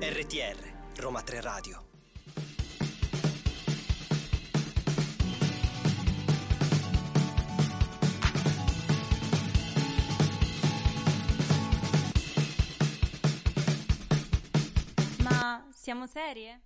RTR, 0.00 0.58
Roma 0.96 1.22
3 1.22 1.40
Radio. 1.40 1.84
Ma 15.22 15.64
siamo 15.70 16.08
serie? 16.08 16.60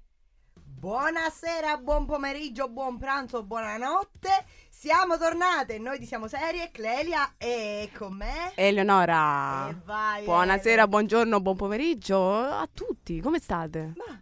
Buonasera, 0.54 1.76
buon 1.76 2.06
pomeriggio, 2.06 2.70
buon 2.70 2.96
pranzo, 2.96 3.42
buonanotte. 3.42 4.46
Siamo 4.80 5.18
tornate, 5.18 5.78
noi 5.78 5.98
di 5.98 6.06
Siamo 6.06 6.26
Serie, 6.26 6.70
Clelia 6.72 7.34
e 7.36 7.90
con 7.94 8.14
me. 8.14 8.52
Eleonora. 8.54 9.68
E 9.68 9.76
vai, 9.84 10.24
Buonasera, 10.24 10.84
Ele. 10.84 10.88
buongiorno, 10.88 11.38
buon 11.38 11.54
pomeriggio 11.54 12.32
a 12.32 12.66
tutti. 12.72 13.20
Come 13.20 13.40
state? 13.40 13.92
Ma, 13.94 14.18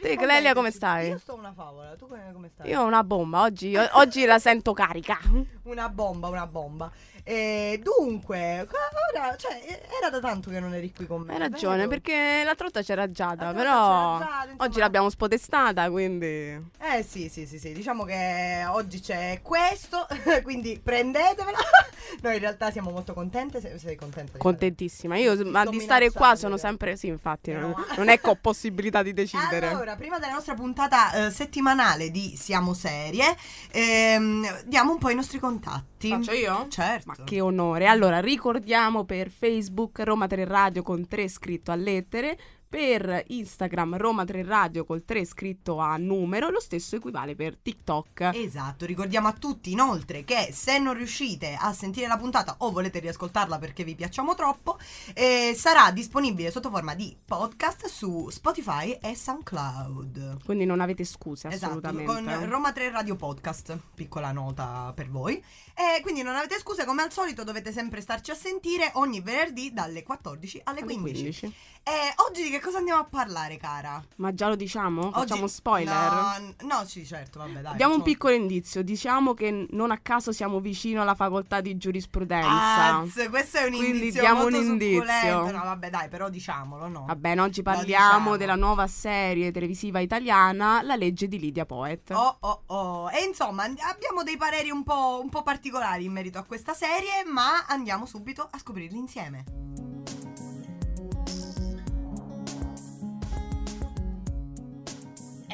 Te. 0.00 0.16
Clelia, 0.16 0.54
come 0.54 0.70
stai? 0.70 1.08
Io 1.08 1.18
sto 1.18 1.34
una 1.34 1.52
favola, 1.52 1.94
tu 1.96 2.06
come 2.06 2.48
stai? 2.48 2.70
Io 2.70 2.80
ho 2.80 2.86
una 2.86 3.04
bomba, 3.04 3.42
oggi, 3.42 3.76
oggi 3.76 4.24
la 4.24 4.38
sento 4.38 4.72
carica. 4.72 5.18
Una 5.64 5.90
bomba, 5.90 6.28
una 6.28 6.46
bomba. 6.46 6.90
E 7.30 7.80
dunque, 7.80 8.66
ora, 9.14 9.36
cioè, 9.36 9.62
era 10.00 10.10
da 10.10 10.18
tanto 10.18 10.50
che 10.50 10.58
non 10.58 10.74
eri 10.74 10.92
qui 10.92 11.06
con 11.06 11.20
me. 11.20 11.34
Hai 11.34 11.38
ragione, 11.38 11.76
vero? 11.76 11.88
perché 11.88 12.42
l'altra 12.44 12.64
volta 12.64 12.82
c'era 12.82 13.08
Giada, 13.08 13.44
L'altra 13.44 13.62
però 13.62 13.72
c'era 13.72 14.18
Giada, 14.18 14.42
insomma. 14.42 14.64
oggi 14.64 14.78
l'abbiamo 14.80 15.10
spodestata, 15.10 15.90
quindi... 15.90 16.26
Eh 16.26 17.04
sì, 17.06 17.28
sì, 17.28 17.46
sì, 17.46 17.60
sì, 17.60 17.72
diciamo 17.72 18.02
che 18.02 18.64
oggi 18.68 18.98
c'è 18.98 19.38
questo, 19.44 20.08
quindi 20.42 20.80
prendetevela. 20.82 21.58
Noi 22.22 22.34
in 22.34 22.40
realtà 22.40 22.72
siamo 22.72 22.90
molto 22.90 23.14
contente, 23.14 23.60
se- 23.60 23.78
sei 23.78 23.94
contenta? 23.94 24.36
Contentissima. 24.36 25.16
Io 25.16 25.36
ma 25.46 25.64
di 25.64 25.78
stare 25.78 26.10
qua 26.10 26.34
sono 26.34 26.56
sempre... 26.56 26.96
Sì, 26.96 27.06
infatti, 27.06 27.52
non, 27.52 27.70
No. 27.70 27.76
non 27.96 28.08
è 28.08 28.18
che 28.20 28.28
ho 28.28 28.34
possibilità 28.40 29.04
di 29.04 29.12
decidere. 29.12 29.68
Allora, 29.68 29.94
prima 29.94 30.18
della 30.18 30.32
nostra 30.32 30.54
puntata 30.54 31.26
eh, 31.26 31.30
settimanale 31.30 32.10
di 32.10 32.34
Siamo 32.36 32.74
Serie, 32.74 33.36
ehm, 33.70 34.64
diamo 34.64 34.90
un 34.92 34.98
po' 34.98 35.10
i 35.10 35.14
nostri 35.14 35.38
contatti. 35.38 36.08
Faccio 36.08 36.32
io? 36.32 36.66
Certo. 36.68 37.06
Ma 37.06 37.19
che 37.24 37.40
onore. 37.40 37.86
Allora, 37.86 38.20
ricordiamo 38.20 39.04
per 39.04 39.30
Facebook 39.30 40.00
Roma 40.00 40.26
3 40.26 40.44
Radio 40.44 40.82
con 40.82 41.06
3 41.06 41.28
scritto 41.28 41.70
a 41.70 41.76
lettere, 41.76 42.38
per 42.70 43.24
Instagram 43.26 43.96
Roma 43.96 44.24
3 44.24 44.44
Radio 44.44 44.84
col 44.84 45.04
3 45.04 45.24
scritto 45.24 45.78
a 45.78 45.96
numero, 45.96 46.50
lo 46.50 46.60
stesso 46.60 46.94
equivale 46.94 47.34
per 47.34 47.56
TikTok. 47.56 48.30
Esatto, 48.32 48.86
ricordiamo 48.86 49.26
a 49.26 49.32
tutti 49.32 49.72
inoltre 49.72 50.22
che 50.22 50.50
se 50.52 50.78
non 50.78 50.94
riuscite 50.94 51.56
a 51.58 51.72
sentire 51.72 52.06
la 52.06 52.16
puntata 52.16 52.54
o 52.58 52.70
volete 52.70 53.00
riascoltarla 53.00 53.58
perché 53.58 53.82
vi 53.82 53.96
piacciamo 53.96 54.36
troppo, 54.36 54.78
eh, 55.14 55.52
sarà 55.56 55.90
disponibile 55.90 56.52
sotto 56.52 56.70
forma 56.70 56.94
di 56.94 57.16
podcast 57.24 57.86
su 57.86 58.28
Spotify 58.30 58.96
e 59.02 59.16
SoundCloud. 59.16 60.44
Quindi 60.44 60.64
non 60.64 60.80
avete 60.80 61.04
scuse 61.04 61.48
Esatto, 61.48 61.66
assolutamente. 61.66 62.04
con 62.04 62.48
Roma 62.48 62.70
3 62.72 62.90
Radio 62.90 63.16
Podcast, 63.16 63.76
piccola 63.96 64.30
nota 64.30 64.92
per 64.94 65.10
voi. 65.10 65.42
E 65.74 66.00
quindi 66.02 66.22
non 66.22 66.36
avete 66.36 66.58
scuse, 66.60 66.84
come 66.84 67.02
al 67.02 67.10
solito 67.10 67.42
dovete 67.42 67.72
sempre 67.72 68.00
starci 68.00 68.30
a 68.30 68.34
sentire 68.34 68.92
ogni 68.94 69.20
venerdì 69.20 69.72
dalle 69.72 70.04
14 70.04 70.60
alle 70.64 70.80
Alle 70.82 70.94
15. 70.94 71.52
15. 71.82 71.90
E 71.90 72.14
oggi 72.28 72.42
di 72.44 72.50
che 72.50 72.60
cosa 72.60 72.78
andiamo 72.78 73.00
a 73.00 73.04
parlare, 73.04 73.56
cara? 73.56 74.02
Ma 74.16 74.32
già 74.34 74.48
lo 74.48 74.54
diciamo? 74.56 75.10
Facciamo 75.10 75.44
Oggi- 75.44 75.52
spoiler? 75.52 75.94
No, 75.94 76.54
no, 76.78 76.84
sì, 76.84 77.04
certo, 77.04 77.38
vabbè, 77.40 77.60
dai. 77.60 77.76
Diamo 77.76 77.94
un 77.94 77.98
facciamo- 78.00 78.02
piccolo 78.04 78.34
indizio, 78.34 78.82
diciamo 78.82 79.34
che 79.34 79.66
non 79.70 79.90
a 79.90 79.98
caso 79.98 80.30
siamo 80.32 80.60
vicino 80.60 81.02
alla 81.02 81.14
facoltà 81.14 81.60
di 81.60 81.76
giurisprudenza. 81.76 82.98
Az, 82.98 83.26
questo 83.30 83.58
è 83.58 83.64
un 83.64 83.70
Quindi 83.70 83.88
indizio 83.98 84.20
diamo 84.20 84.42
molto 84.42 84.58
un 84.58 84.64
indizio. 84.64 85.00
succulento. 85.02 85.56
No, 85.56 85.64
vabbè, 85.64 85.90
dai, 85.90 86.08
però 86.08 86.28
diciamolo, 86.28 86.88
no? 86.88 87.04
Va 87.06 87.16
bene, 87.16 87.40
oggi 87.40 87.62
parliamo 87.62 88.08
diciamo. 88.18 88.36
della 88.36 88.54
nuova 88.56 88.86
serie 88.86 89.50
televisiva 89.50 89.98
italiana, 90.00 90.82
La 90.82 90.96
legge 90.96 91.26
di 91.28 91.38
Lydia 91.38 91.66
Poet. 91.66 92.10
Oh, 92.10 92.36
oh, 92.40 92.62
oh. 92.66 93.10
E 93.10 93.24
insomma, 93.24 93.64
abbiamo 93.64 94.22
dei 94.22 94.36
pareri 94.36 94.70
un 94.70 94.84
po', 94.84 95.18
un 95.22 95.28
po' 95.28 95.42
particolari 95.42 96.04
in 96.04 96.12
merito 96.12 96.38
a 96.38 96.44
questa 96.44 96.72
serie, 96.74 97.24
ma 97.26 97.64
andiamo 97.66 98.06
subito 98.06 98.46
a 98.48 98.58
scoprirli 98.58 98.96
insieme. 98.96 99.44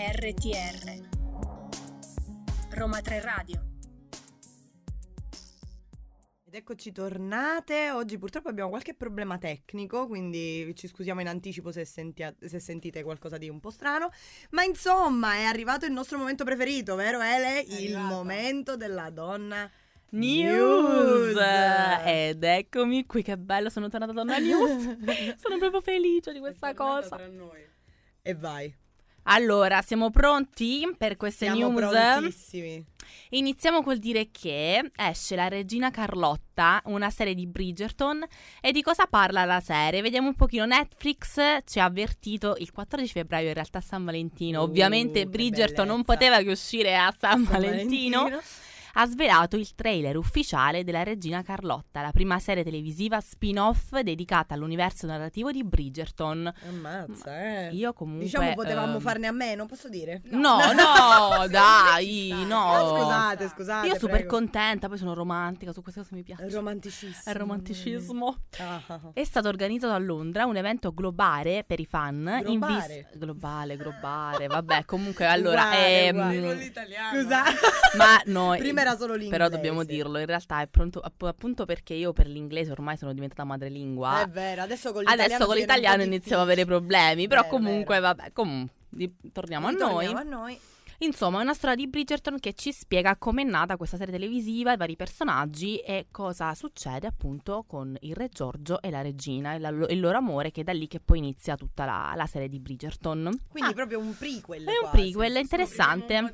RTR 0.08 1.08
Roma 2.70 3.00
3 3.00 3.20
Radio 3.22 3.60
Ed 6.44 6.54
eccoci 6.54 6.92
tornate. 6.92 7.90
Oggi 7.90 8.16
purtroppo 8.16 8.48
abbiamo 8.48 8.68
qualche 8.68 8.94
problema 8.94 9.36
tecnico, 9.36 10.06
quindi 10.06 10.72
ci 10.76 10.86
scusiamo 10.86 11.22
in 11.22 11.26
anticipo 11.26 11.72
se, 11.72 11.84
sentia- 11.84 12.32
se 12.38 12.60
sentite 12.60 13.02
qualcosa 13.02 13.36
di 13.36 13.48
un 13.48 13.58
po' 13.58 13.70
strano. 13.70 14.10
Ma 14.50 14.62
insomma, 14.62 15.34
è 15.34 15.42
arrivato 15.42 15.86
il 15.86 15.92
nostro 15.92 16.18
momento 16.18 16.44
preferito, 16.44 16.94
vero 16.94 17.20
Ele? 17.20 17.58
Il 17.66 17.98
momento 17.98 18.76
della 18.76 19.10
donna. 19.10 19.68
News! 20.10 21.34
News! 21.34 21.36
Ed 22.04 22.44
eccomi 22.44 23.06
qui, 23.06 23.22
che 23.22 23.36
bello, 23.36 23.70
sono 23.70 23.88
tornata 23.88 24.12
donna 24.12 24.38
News. 24.38 24.98
sono 25.42 25.58
proprio 25.58 25.80
felice 25.80 26.32
di 26.32 26.38
questa 26.38 26.74
cosa. 26.74 27.18
E 28.22 28.34
vai. 28.34 28.72
Allora, 29.28 29.82
siamo 29.82 30.10
pronti 30.10 30.88
per 30.96 31.16
queste 31.16 31.46
Siamo 31.46 31.68
news? 31.68 31.90
prontissimi. 31.90 32.84
Iniziamo 33.30 33.82
col 33.82 33.98
dire 33.98 34.28
che 34.30 34.90
esce 34.94 35.34
la 35.36 35.48
regina 35.48 35.90
Carlotta, 35.90 36.80
una 36.86 37.10
serie 37.10 37.34
di 37.34 37.46
Bridgerton. 37.46 38.24
E 38.60 38.72
di 38.72 38.82
cosa 38.82 39.06
parla 39.06 39.44
la 39.44 39.60
serie? 39.60 40.00
Vediamo 40.00 40.28
un 40.28 40.34
pochino. 40.34 40.64
Netflix 40.64 41.40
ci 41.64 41.80
ha 41.80 41.84
avvertito 41.84 42.54
il 42.58 42.70
14 42.70 43.12
febbraio, 43.12 43.48
in 43.48 43.54
realtà 43.54 43.80
San 43.80 44.04
Valentino. 44.04 44.60
Uh, 44.60 44.64
Ovviamente 44.64 45.26
Bridgerton 45.26 45.86
non 45.86 46.04
poteva 46.04 46.38
che 46.38 46.50
uscire 46.50 46.96
a 46.96 47.12
San, 47.18 47.44
San 47.44 47.52
Valentino. 47.52 48.22
Valentino. 48.22 48.42
Ha 48.98 49.06
svelato 49.06 49.56
il 49.56 49.74
trailer 49.74 50.16
ufficiale 50.16 50.82
della 50.82 51.02
Regina 51.02 51.42
Carlotta, 51.42 52.00
la 52.00 52.12
prima 52.12 52.38
serie 52.38 52.64
televisiva 52.64 53.20
spin-off 53.20 53.98
dedicata 54.00 54.54
all'universo 54.54 55.06
narrativo 55.06 55.52
di 55.52 55.62
Bridgerton. 55.64 56.50
Ammazza, 56.66 57.42
eh. 57.42 57.68
Io 57.72 57.92
comunque... 57.92 58.24
Diciamo 58.24 58.54
potevamo 58.54 58.94
ehm, 58.94 59.00
farne 59.00 59.26
a 59.26 59.32
meno, 59.32 59.66
posso 59.66 59.90
dire? 59.90 60.22
No, 60.30 60.58
no, 60.72 61.46
dai, 61.48 62.32
Ah, 62.32 62.44
no. 62.44 62.96
scusate, 62.96 63.48
scusate. 63.48 63.86
Io 63.86 63.94
super 63.94 64.16
prego. 64.20 64.34
contenta, 64.34 64.88
poi 64.88 64.96
sono 64.96 65.12
romantica, 65.12 65.72
su 65.72 65.82
queste 65.82 66.00
cose 66.00 66.14
mi 66.14 66.22
piace. 66.22 66.48
Romanticismo. 66.48 67.30
Il 67.30 67.34
romanticismo. 67.34 68.36
Ah. 68.58 69.10
È 69.12 69.24
stato 69.24 69.48
organizzato 69.48 69.92
a 69.92 69.98
Londra 69.98 70.46
un 70.46 70.56
evento 70.56 70.94
globale 70.94 71.64
per 71.66 71.80
i 71.80 71.84
fan. 71.86 72.40
Globale? 72.42 73.06
vis- 73.10 73.18
globale, 73.18 73.76
globale. 73.76 74.46
Vabbè, 74.46 74.86
comunque 74.86 75.26
allora. 75.26 75.64
Uguale, 75.66 76.06
ehm, 76.06 76.16
uguale. 76.16 76.72
Scusa. 77.12 77.42
Ma 77.98 78.20
noi. 78.26 78.58
Prima 78.58 78.84
era 78.86 78.96
solo 78.96 79.12
l'inglese. 79.14 79.36
Però 79.36 79.48
dobbiamo 79.48 79.84
dirlo, 79.84 80.18
in 80.18 80.26
realtà 80.26 80.60
è 80.60 80.66
pronto 80.66 81.00
app- 81.00 81.22
appunto 81.24 81.64
perché 81.64 81.94
io 81.94 82.12
per 82.12 82.26
l'inglese 82.26 82.70
ormai 82.72 82.96
sono 82.96 83.12
diventata 83.12 83.44
madrelingua. 83.44 84.22
È 84.22 84.28
vero, 84.28 84.62
adesso 84.62 84.92
con 84.92 85.00
l'italiano 85.02 85.24
Adesso 85.24 85.44
con 85.46 85.54
un 85.54 85.60
l'italiano 85.60 86.02
iniziamo 86.02 86.40
a 86.42 86.44
avere 86.44 86.64
problemi, 86.64 87.26
però 87.28 87.42
Vero, 87.42 87.52
comunque 87.54 87.94
vero. 88.00 88.06
vabbè, 88.14 88.32
comunque 88.32 88.74
torniamo 89.32 89.66
a 89.66 89.70
noi. 89.70 90.06
A 90.06 90.22
noi. 90.22 90.58
Insomma, 91.00 91.40
è 91.40 91.42
una 91.42 91.52
storia 91.52 91.76
di 91.76 91.88
Bridgerton 91.88 92.38
che 92.40 92.54
ci 92.54 92.72
spiega 92.72 93.16
com'è 93.16 93.42
nata 93.42 93.76
questa 93.76 93.98
serie 93.98 94.14
televisiva, 94.14 94.72
i 94.72 94.78
vari 94.78 94.96
personaggi 94.96 95.76
e 95.76 96.06
cosa 96.10 96.54
succede 96.54 97.06
appunto 97.06 97.64
con 97.68 97.94
il 98.00 98.14
re 98.14 98.30
Giorgio 98.30 98.80
e 98.80 98.88
la 98.88 99.02
regina 99.02 99.52
e 99.52 99.58
la- 99.58 99.68
il 99.68 100.00
loro 100.00 100.16
amore 100.16 100.50
che 100.50 100.62
è 100.62 100.64
da 100.64 100.72
lì 100.72 100.86
che 100.86 101.00
poi 101.00 101.18
inizia 101.18 101.54
tutta 101.54 101.84
la, 101.84 102.14
la 102.16 102.24
serie 102.24 102.48
di 102.48 102.58
Bridgerton. 102.60 103.30
Quindi 103.50 103.72
Ah, 103.72 103.74
proprio 103.74 103.98
un 103.98 104.16
prequel. 104.16 104.64
è 104.64 104.70
un 104.70 104.88
quasi. 104.88 104.96
prequel 104.96 105.36
interessante. 105.36 106.30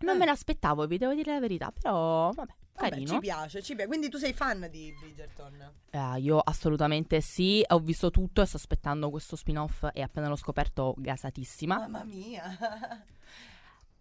Non 0.00 0.14
Eh. 0.16 0.18
me 0.18 0.24
l'aspettavo, 0.24 0.86
vi 0.86 0.98
devo 0.98 1.14
dire 1.14 1.32
la 1.32 1.40
verità, 1.40 1.70
però 1.70 2.30
vabbè, 2.30 2.52
Vabbè, 2.74 2.88
carino. 2.90 3.12
ci 3.12 3.18
piace, 3.18 3.62
ci 3.62 3.74
piace. 3.74 3.88
Quindi 3.88 4.08
tu 4.08 4.16
sei 4.18 4.32
fan 4.32 4.66
di 4.70 4.94
Bridgerton? 4.98 5.72
Eh, 5.90 6.20
io 6.20 6.38
assolutamente 6.38 7.20
sì, 7.20 7.62
ho 7.68 7.78
visto 7.80 8.10
tutto 8.10 8.40
e 8.40 8.46
sto 8.46 8.56
aspettando 8.56 9.10
questo 9.10 9.36
spin-off 9.36 9.86
e 9.92 10.00
appena 10.02 10.28
l'ho 10.28 10.36
scoperto 10.36 10.94
gasatissima. 10.96 11.76
Mamma 11.78 12.04
mia. 12.04 12.42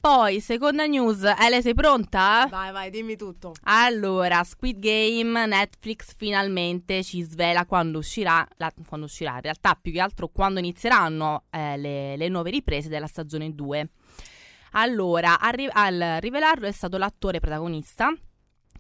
Poi, 0.02 0.40
seconda 0.40 0.86
news, 0.86 1.24
Ele 1.38 1.62
sei 1.62 1.74
pronta? 1.74 2.48
Vai, 2.50 2.72
vai, 2.72 2.90
dimmi 2.90 3.18
tutto. 3.18 3.52
Allora, 3.64 4.46
Squid 4.46 4.80
Game, 4.80 5.46
Netflix 5.46 6.14
finalmente 6.16 7.04
ci 7.04 7.22
svela 7.22 7.66
quando 7.66 7.98
uscirà, 7.98 8.48
la- 8.56 8.72
quando 8.88 9.08
uscirà, 9.08 9.36
in 9.36 9.42
realtà 9.42 9.76
più 9.76 9.92
che 9.92 10.00
altro 10.00 10.30
quando 10.30 10.60
inizieranno 10.60 11.44
eh, 11.50 11.76
le, 11.76 12.16
le 12.16 12.30
nuove 12.30 12.50
riprese 12.50 12.88
della 12.88 13.08
stagione 13.08 13.54
2. 13.54 13.90
Allora, 14.72 15.40
a 15.40 15.50
ri- 15.50 15.70
al 15.72 16.18
rivelarlo 16.20 16.68
è 16.68 16.72
stato 16.72 16.98
l'attore 16.98 17.40
protagonista 17.40 18.14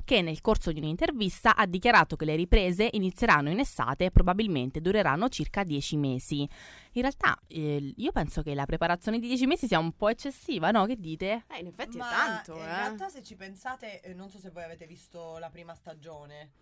che 0.10 0.24
nel 0.24 0.42
corso 0.42 0.72
di 0.72 0.80
un'intervista 0.80 1.56
ha 1.56 1.68
dichiarato 1.68 2.16
che 2.16 2.26
le 2.26 2.36
riprese 2.36 2.90
inizieranno 2.94 3.52
in 3.52 3.60
estate 3.60 4.06
e 4.06 4.12
probabilmente 4.12 4.82
dureranno 4.82 5.30
circa 5.30 5.64
10 5.64 5.98
mesi. 5.98 6.50
In 6.94 7.02
realtà 7.02 7.40
eh, 7.46 7.94
io 7.96 8.12
penso 8.12 8.42
che 8.42 8.56
la 8.56 8.66
preparazione 8.66 9.20
di 9.20 9.28
10 9.28 9.46
mesi 9.46 9.68
sia 9.68 9.78
un 9.78 9.92
po' 9.92 10.10
eccessiva, 10.10 10.72
no? 10.72 10.88
Che 10.88 10.96
dite? 11.00 11.44
Eh, 11.52 11.60
in 11.60 11.68
effetti 11.68 11.98
Ma 11.98 12.10
è 12.10 12.16
tanto, 12.16 12.56
in 12.56 12.62
eh. 12.62 12.66
realtà 12.66 13.08
se 13.10 13.22
ci 13.22 13.36
pensate, 13.36 14.02
eh, 14.02 14.16
non 14.16 14.32
so 14.32 14.40
se 14.40 14.50
voi 14.50 14.64
avete 14.64 14.88
visto 14.88 15.38
la 15.38 15.52
prima 15.52 15.76
stagione. 15.76 16.54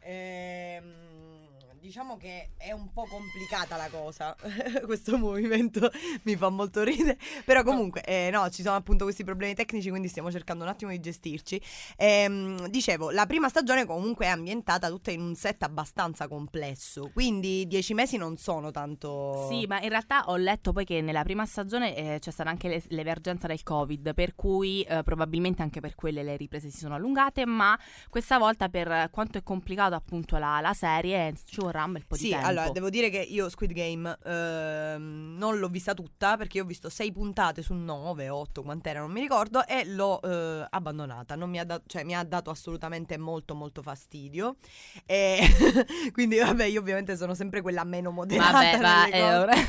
Ehm, 0.00 1.46
diciamo 1.80 2.16
che 2.16 2.50
è 2.56 2.72
un 2.72 2.92
po' 2.92 3.06
complicata 3.08 3.76
la 3.76 3.88
cosa. 3.90 4.36
Questo 4.84 5.16
movimento 5.18 5.90
mi 6.22 6.36
fa 6.36 6.48
molto 6.48 6.82
ridere. 6.82 7.18
Però 7.44 7.62
comunque, 7.62 8.02
eh, 8.02 8.30
no, 8.30 8.48
ci 8.50 8.62
sono 8.62 8.76
appunto 8.76 9.04
questi 9.04 9.24
problemi 9.24 9.54
tecnici, 9.54 9.90
quindi 9.90 10.08
stiamo 10.08 10.30
cercando 10.30 10.64
un 10.64 10.70
attimo 10.70 10.90
di 10.90 11.00
gestirci. 11.00 11.60
Ehm, 11.96 12.68
dicevo, 12.68 13.10
la 13.10 13.26
prima 13.26 13.48
stagione 13.48 13.84
comunque 13.84 14.26
è 14.26 14.28
ambientata 14.28 14.88
tutta 14.88 15.10
in 15.10 15.20
un 15.20 15.34
set 15.34 15.62
abbastanza 15.62 16.28
complesso, 16.28 17.10
quindi 17.12 17.66
dieci 17.66 17.94
mesi 17.94 18.16
non 18.16 18.36
sono 18.36 18.70
tanto... 18.70 19.46
Sì, 19.48 19.66
ma 19.66 19.80
in 19.80 19.88
realtà 19.88 20.24
ho 20.26 20.36
letto 20.36 20.72
poi 20.72 20.84
che 20.84 21.00
nella 21.00 21.22
prima 21.22 21.46
stagione 21.46 21.94
eh, 21.96 22.18
c'è 22.18 22.30
stata 22.30 22.50
anche 22.50 22.68
le- 22.68 22.82
l'emergenza 22.88 23.46
del 23.46 23.62
Covid, 23.62 24.14
per 24.14 24.34
cui 24.34 24.82
eh, 24.82 25.02
probabilmente 25.02 25.62
anche 25.62 25.80
per 25.80 25.94
quelle 25.94 26.22
le 26.22 26.36
riprese 26.36 26.70
si 26.70 26.78
sono 26.78 26.94
allungate, 26.94 27.46
ma 27.46 27.78
questa 28.08 28.38
volta 28.38 28.68
per 28.68 29.08
quanto 29.10 29.38
è 29.38 29.42
complicato 29.42 29.94
appunto 29.94 30.36
la, 30.38 30.60
la 30.60 30.74
serie 30.74 31.34
ci 31.44 31.60
vorrà 31.66 31.84
un 31.84 31.92
bel 31.92 32.06
po' 32.06 32.16
di 32.16 32.22
Sì, 32.22 32.28
tempo. 32.30 32.46
allora 32.46 32.70
devo 32.70 32.90
dire 32.90 33.10
che 33.10 33.18
io 33.18 33.48
Squid 33.48 33.72
Game 33.72 34.16
ehm, 34.24 35.34
non 35.38 35.58
l'ho 35.58 35.68
vista 35.68 35.94
tutta 35.94 36.36
perché 36.36 36.58
io 36.58 36.62
ho 36.64 36.66
visto 36.66 36.88
sei 36.88 37.12
puntate 37.12 37.62
su 37.62 37.74
nove, 37.74 38.28
otto, 38.28 38.62
quant'era, 38.62 39.00
non 39.00 39.10
mi 39.10 39.20
ricordo, 39.20 39.66
e 39.66 39.84
l'ho 39.84 40.20
eh, 40.22 40.66
abbandonata. 40.70 41.34
Non 41.34 41.50
mi 41.50 41.58
ha, 41.58 41.64
dat- 41.64 41.82
cioè, 41.86 42.04
mi 42.04 42.14
ha 42.14 42.22
dato 42.24 42.50
assolutamente 42.50 43.16
molto, 43.18 43.54
molto 43.54 43.82
fastidio. 43.82 44.56
E 45.04 45.38
quindi, 46.12 46.38
vabbè, 46.38 46.64
io 46.64 46.80
ovviamente 46.80 47.16
sono 47.16 47.34
sempre 47.34 47.60
quella 47.60 47.84
meno 47.84 48.10
moderata. 48.10 48.52
Vabbè, 48.52 48.78
va, 48.78 49.06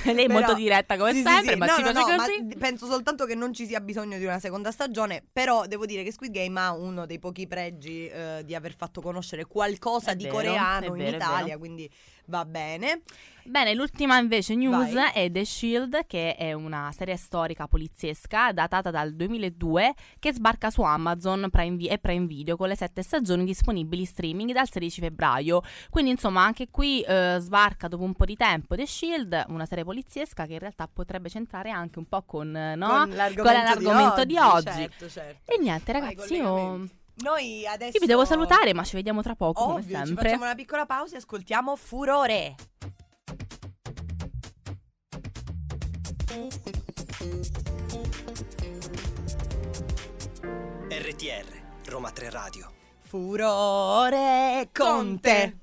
eh, 0.05 0.13
lei 0.13 0.25
è 0.25 0.31
molto 0.31 0.53
diretta 0.53 0.97
come 0.97 1.11
Sì, 1.11 1.17
sì, 1.17 1.23
sempre, 1.23 1.53
sì. 1.53 1.57
ma 1.57 1.65
No, 1.65 1.73
ci 1.75 1.81
no, 1.81 1.91
piace 1.91 2.11
no, 2.15 2.17
così. 2.17 2.57
penso 2.57 2.85
soltanto 2.85 3.25
che 3.25 3.35
non 3.35 3.53
ci 3.53 3.65
sia 3.65 3.79
bisogno 3.81 4.17
di 4.17 4.25
una 4.25 4.39
seconda 4.39 4.71
stagione. 4.71 5.23
Però 5.31 5.65
devo 5.65 5.85
dire 5.85 6.03
che 6.03 6.11
Squid 6.11 6.31
Game 6.31 6.59
ha 6.59 6.71
uno 6.73 7.05
dei 7.05 7.19
pochi 7.19 7.47
pregi 7.47 8.07
eh, 8.07 8.41
di 8.45 8.55
aver 8.55 8.75
fatto 8.75 9.01
conoscere 9.01 9.45
qualcosa 9.45 10.11
È 10.11 10.15
di 10.15 10.23
vero, 10.23 10.35
coreano 10.35 10.85
in 10.85 10.93
vero, 10.93 11.15
Italia. 11.15 11.57
vero. 11.57 11.59
Quindi 11.87 11.91
va 12.25 12.45
bene. 12.45 13.01
Bene, 13.43 13.73
l'ultima 13.73 14.17
invece 14.17 14.55
news 14.55 14.91
Vai. 14.91 15.11
è 15.13 15.31
The 15.31 15.45
Shield, 15.45 16.05
che 16.05 16.35
è 16.35 16.51
una 16.51 16.91
serie 16.91 17.15
storica 17.15 17.65
poliziesca 17.67 18.51
datata 18.51 18.91
dal 18.91 19.13
2002 19.13 19.93
che 20.19 20.33
sbarca 20.33 20.69
su 20.69 20.81
Amazon 20.81 21.47
Prime 21.49 21.87
e 21.87 21.97
Prime 21.97 22.25
Video 22.25 22.57
con 22.57 22.67
le 22.67 22.75
sette 22.75 23.01
stagioni 23.03 23.45
disponibili 23.45 24.03
streaming 24.03 24.51
dal 24.51 24.69
16 24.69 24.99
febbraio. 24.99 25.61
Quindi 25.89 26.11
insomma 26.11 26.43
anche 26.43 26.67
qui 26.69 27.01
eh, 27.01 27.37
sbarca 27.39 27.87
dopo 27.87 28.03
un 28.03 28.13
po' 28.13 28.25
di 28.25 28.35
tempo 28.35 28.75
The 28.75 28.85
Shield, 28.85 29.45
una 29.47 29.65
serie 29.65 29.85
poliziesca 29.85 30.45
che 30.45 30.53
in 30.53 30.59
realtà 30.59 30.89
potrebbe 30.91 31.29
centrare 31.29 31.69
anche 31.69 31.99
un 31.99 32.05
po' 32.05 32.23
con, 32.23 32.53
eh, 32.53 32.75
no? 32.75 32.87
con 32.87 33.09
l'argomento, 33.15 33.43
l'argomento 33.43 34.25
di 34.25 34.37
oggi. 34.37 34.63
Certo, 34.63 35.09
certo. 35.09 35.53
E 35.53 35.57
niente 35.57 35.91
ragazzi, 35.93 36.33
io. 36.35 36.89
Noi 37.19 37.65
adesso 37.65 37.93
io 37.95 37.99
vi 37.99 38.05
devo 38.05 38.25
salutare, 38.25 38.73
ma 38.73 38.83
ci 38.83 38.95
vediamo 38.95 39.21
tra 39.21 39.35
poco 39.35 39.63
come 39.63 39.79
Ovvio, 39.79 39.97
ci 39.99 40.05
sempre. 40.05 40.25
facciamo 40.25 40.43
una 40.43 40.55
piccola 40.55 40.85
pausa 40.85 41.15
e 41.15 41.17
ascoltiamo 41.17 41.75
Furore. 41.75 42.55
RTR, 50.89 51.89
Roma 51.89 52.11
3 52.11 52.29
Radio. 52.29 52.71
Furore 52.99 54.69
Conte. 54.73 55.57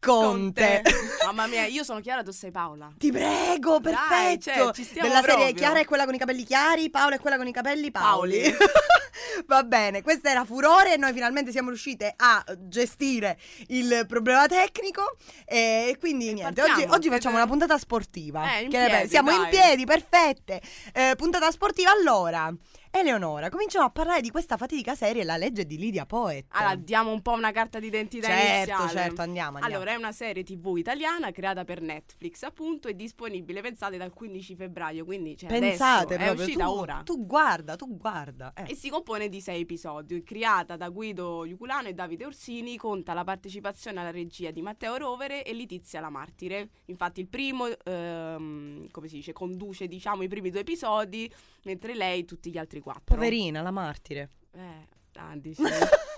Conte. 0.00 0.82
Mamma 1.26 1.46
mia, 1.46 1.66
io 1.66 1.84
sono 1.84 2.00
Chiara, 2.00 2.22
tu 2.22 2.30
sei 2.30 2.50
Paola. 2.50 2.90
Ti 2.96 3.12
prego, 3.12 3.78
Dai, 3.78 3.92
perfetto. 3.92 4.50
cioè, 4.50 4.72
ci 4.72 4.84
stiamo 4.84 5.08
Della 5.08 5.20
serie 5.20 5.36
proprio. 5.36 5.54
Chiara 5.56 5.78
è 5.80 5.84
quella 5.84 6.04
con 6.06 6.14
i 6.14 6.18
capelli 6.18 6.44
chiari, 6.44 6.90
Paola 6.90 7.16
è 7.16 7.20
quella 7.20 7.36
con 7.36 7.46
i 7.46 7.52
capelli 7.52 7.90
Paoli. 7.90 8.40
Paoli. 8.40 8.56
Va 9.46 9.62
bene, 9.62 10.02
questa 10.02 10.30
era 10.30 10.44
Furore 10.44 10.94
e 10.94 10.96
noi 10.96 11.12
finalmente 11.12 11.50
siamo 11.50 11.68
riuscite 11.68 12.14
a 12.16 12.42
gestire 12.58 13.38
il 13.68 14.04
problema 14.08 14.46
tecnico 14.46 15.16
e 15.44 15.96
quindi 16.00 16.32
niente, 16.32 16.60
oggi, 16.62 16.70
partiamo, 16.70 16.94
oggi 16.94 17.08
facciamo 17.08 17.36
siete- 17.36 17.36
una 17.36 17.46
puntata 17.46 17.78
sportiva. 17.78 18.56
Eh, 18.56 18.62
in 18.62 18.68
piedi? 18.70 19.08
Siamo 19.08 19.30
in 19.30 19.42
dai. 19.42 19.50
piedi, 19.50 19.84
perfette. 19.84 20.60
Eh, 20.94 21.14
puntata 21.16 21.50
sportiva 21.50 21.90
allora. 21.90 22.52
Eleonora, 22.92 23.50
cominciamo 23.50 23.84
a 23.86 23.90
parlare 23.90 24.20
di 24.20 24.30
questa 24.30 24.56
fatidica 24.56 24.96
serie 24.96 25.22
La 25.22 25.36
legge 25.36 25.64
di 25.64 25.78
Lydia 25.78 26.06
Poet. 26.06 26.46
Allora, 26.48 26.74
diamo 26.74 27.12
un 27.12 27.22
po' 27.22 27.30
una 27.30 27.52
carta 27.52 27.78
d'identità 27.78 28.26
certo, 28.26 28.72
iniziale. 28.72 28.90
certo, 28.90 29.22
andiamo, 29.22 29.58
andiamo. 29.58 29.76
Allora, 29.76 29.92
è 29.92 29.94
una 29.94 30.10
serie 30.10 30.42
TV 30.42 30.76
italiana 30.76 31.30
creata 31.30 31.62
per 31.64 31.80
Netflix, 31.80 32.42
appunto, 32.42 32.88
e 32.88 32.96
disponibile, 32.96 33.60
pensate, 33.60 33.96
dal 33.96 34.12
15 34.12 34.56
febbraio, 34.56 35.04
quindi 35.04 35.36
cioè, 35.36 35.48
Pensate 35.48 36.14
adesso, 36.14 36.20
è 36.20 36.24
proprio, 36.26 36.44
uscita 36.44 36.64
tu, 36.64 36.70
ora. 36.72 37.02
tu 37.04 37.26
guarda, 37.26 37.76
tu 37.76 37.96
guarda. 37.96 38.52
eh. 38.56 38.72
E 38.72 38.74
si 38.74 38.88
compone 38.90 39.28
di 39.28 39.40
sei 39.40 39.60
episodi. 39.60 40.24
Creata 40.24 40.76
da 40.76 40.88
Guido 40.88 41.44
Iuculano 41.44 41.86
e 41.86 41.94
Davide 41.94 42.26
Orsini, 42.26 42.76
conta 42.76 43.14
la 43.14 43.22
partecipazione 43.22 44.00
alla 44.00 44.10
regia 44.10 44.50
di 44.50 44.62
Matteo 44.62 44.96
Rovere 44.96 45.44
e 45.44 45.54
Letizia 45.54 46.00
La 46.00 46.10
Martire. 46.10 46.70
Infatti, 46.86 47.20
il 47.20 47.28
primo, 47.28 47.68
ehm, 47.84 48.88
come 48.90 49.06
si 49.06 49.14
dice, 49.14 49.32
conduce 49.32 49.86
diciamo 49.86 50.22
i 50.24 50.28
primi 50.28 50.50
due 50.50 50.60
episodi, 50.60 51.32
mentre 51.64 51.94
lei 51.94 52.24
tutti 52.24 52.50
gli 52.50 52.58
altri 52.58 52.80
quattro. 52.80 53.14
Poverina, 53.14 53.62
la 53.62 53.70
martire. 53.70 54.30
Eh, 54.52 54.86
ah, 55.14 55.36
dici. 55.36 55.62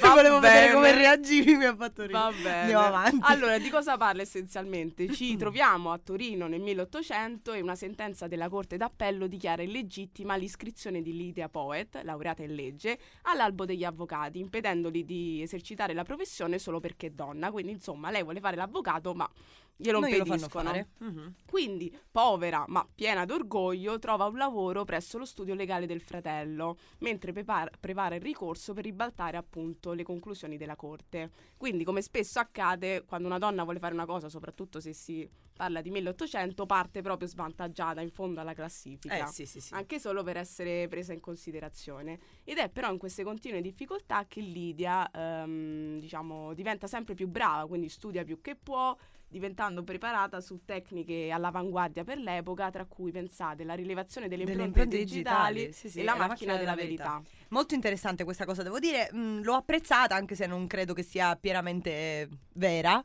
Volevo 0.00 0.38
vedere 0.38 0.66
bene. 0.66 0.72
come 0.72 0.92
reagivi, 0.92 1.56
mi 1.56 1.64
ha 1.64 1.74
fatto 1.74 2.02
ridere. 2.02 2.18
Va 2.18 2.30
bene. 2.30 2.60
Andiamo 2.60 2.84
avanti. 2.84 3.18
Allora, 3.22 3.58
di 3.58 3.68
cosa 3.68 3.96
parla 3.96 4.22
essenzialmente? 4.22 5.12
Ci 5.12 5.36
troviamo 5.36 5.92
a 5.92 5.98
Torino 5.98 6.46
nel 6.46 6.60
1800 6.60 7.52
e 7.52 7.60
una 7.60 7.74
sentenza 7.74 8.26
della 8.26 8.48
Corte 8.48 8.76
d'Appello 8.76 9.26
dichiara 9.26 9.62
illegittima 9.62 10.36
l'iscrizione 10.36 11.02
di 11.02 11.14
Lydia 11.14 11.48
Poet, 11.48 12.00
laureata 12.02 12.42
in 12.42 12.54
legge, 12.54 12.98
all'albo 13.22 13.64
degli 13.64 13.84
avvocati, 13.84 14.38
impedendoli 14.38 15.04
di 15.04 15.42
esercitare 15.42 15.92
la 15.92 16.04
professione 16.04 16.58
solo 16.58 16.80
perché 16.80 17.08
è 17.08 17.10
donna. 17.10 17.50
Quindi, 17.50 17.72
insomma, 17.72 18.10
lei 18.10 18.22
vuole 18.22 18.40
fare 18.40 18.56
l'avvocato, 18.56 19.12
ma 19.14 19.28
glielo 19.76 20.00
Non 20.00 20.08
glielo 20.08 20.24
impediscono. 20.24 20.64
fare. 20.68 20.88
Mhm. 20.98 21.34
Quindi, 21.46 21.96
povera 22.10 22.64
ma 22.68 22.86
piena 22.92 23.24
d'orgoglio, 23.24 23.98
trova 23.98 24.26
un 24.26 24.36
lavoro 24.36 24.84
presso 24.84 25.18
lo 25.18 25.24
studio 25.24 25.54
legale 25.54 25.86
del 25.86 26.00
fratello, 26.00 26.76
mentre 26.98 27.32
prepara, 27.32 27.70
prepara 27.78 28.14
il 28.16 28.20
ricorso 28.20 28.72
per 28.72 28.84
ribaltare 28.84 29.36
appunto 29.36 29.92
le 29.92 30.02
conclusioni 30.02 30.56
della 30.56 30.76
corte. 30.76 31.30
Quindi, 31.56 31.84
come 31.84 32.02
spesso 32.02 32.38
accade, 32.38 33.04
quando 33.04 33.26
una 33.28 33.38
donna 33.38 33.62
vuole 33.62 33.78
fare 33.78 33.94
una 33.94 34.06
cosa, 34.06 34.28
soprattutto 34.28 34.80
se 34.80 34.92
si 34.92 35.28
parla 35.54 35.80
di 35.80 35.90
1800, 35.90 36.66
parte 36.66 37.00
proprio 37.00 37.28
svantaggiata 37.28 38.00
in 38.00 38.10
fondo 38.10 38.40
alla 38.40 38.54
classifica. 38.54 39.28
Eh 39.28 39.30
sì, 39.30 39.46
sì, 39.46 39.60
sì. 39.60 39.72
Anche 39.74 40.00
solo 40.00 40.24
per 40.24 40.36
essere 40.36 40.88
presa 40.88 41.12
in 41.12 41.20
considerazione. 41.20 42.18
Ed 42.42 42.58
è 42.58 42.68
però 42.68 42.90
in 42.90 42.98
queste 42.98 43.22
continue 43.22 43.60
difficoltà 43.60 44.26
che 44.26 44.40
Lidia, 44.40 45.08
ehm, 45.10 46.00
diciamo, 46.00 46.54
diventa 46.54 46.88
sempre 46.88 47.14
più 47.14 47.28
brava, 47.28 47.68
quindi 47.68 47.88
studia 47.88 48.24
più 48.24 48.40
che 48.40 48.56
può, 48.56 48.96
diventando 49.34 49.82
preparata 49.82 50.40
su 50.40 50.60
tecniche 50.64 51.32
all'avanguardia 51.32 52.04
per 52.04 52.18
l'epoca, 52.18 52.70
tra 52.70 52.84
cui 52.84 53.10
pensate 53.10 53.64
la 53.64 53.74
rilevazione 53.74 54.28
delle 54.28 54.44
Delle 54.44 54.62
impronte 54.62 54.94
impronte 54.94 55.04
digitali, 55.04 55.54
digitali, 55.54 55.72
sì, 55.72 55.90
sì, 55.90 56.00
e 56.00 56.04
la 56.04 56.14
macchina, 56.14 56.56
della 56.56 56.76
verità. 56.76 57.20
Molto 57.48 57.74
interessante 57.74 58.22
questa 58.22 58.44
cosa, 58.44 58.62
devo 58.62 58.78
dire. 58.78 59.10
Mm, 59.12 59.42
l'ho 59.42 59.54
apprezzata 59.54 60.14
anche 60.14 60.36
se 60.36 60.46
non 60.46 60.68
credo 60.68 60.94
che 60.94 61.02
sia 61.02 61.34
pienamente 61.34 61.90
eh, 61.90 62.28
vera. 62.52 63.02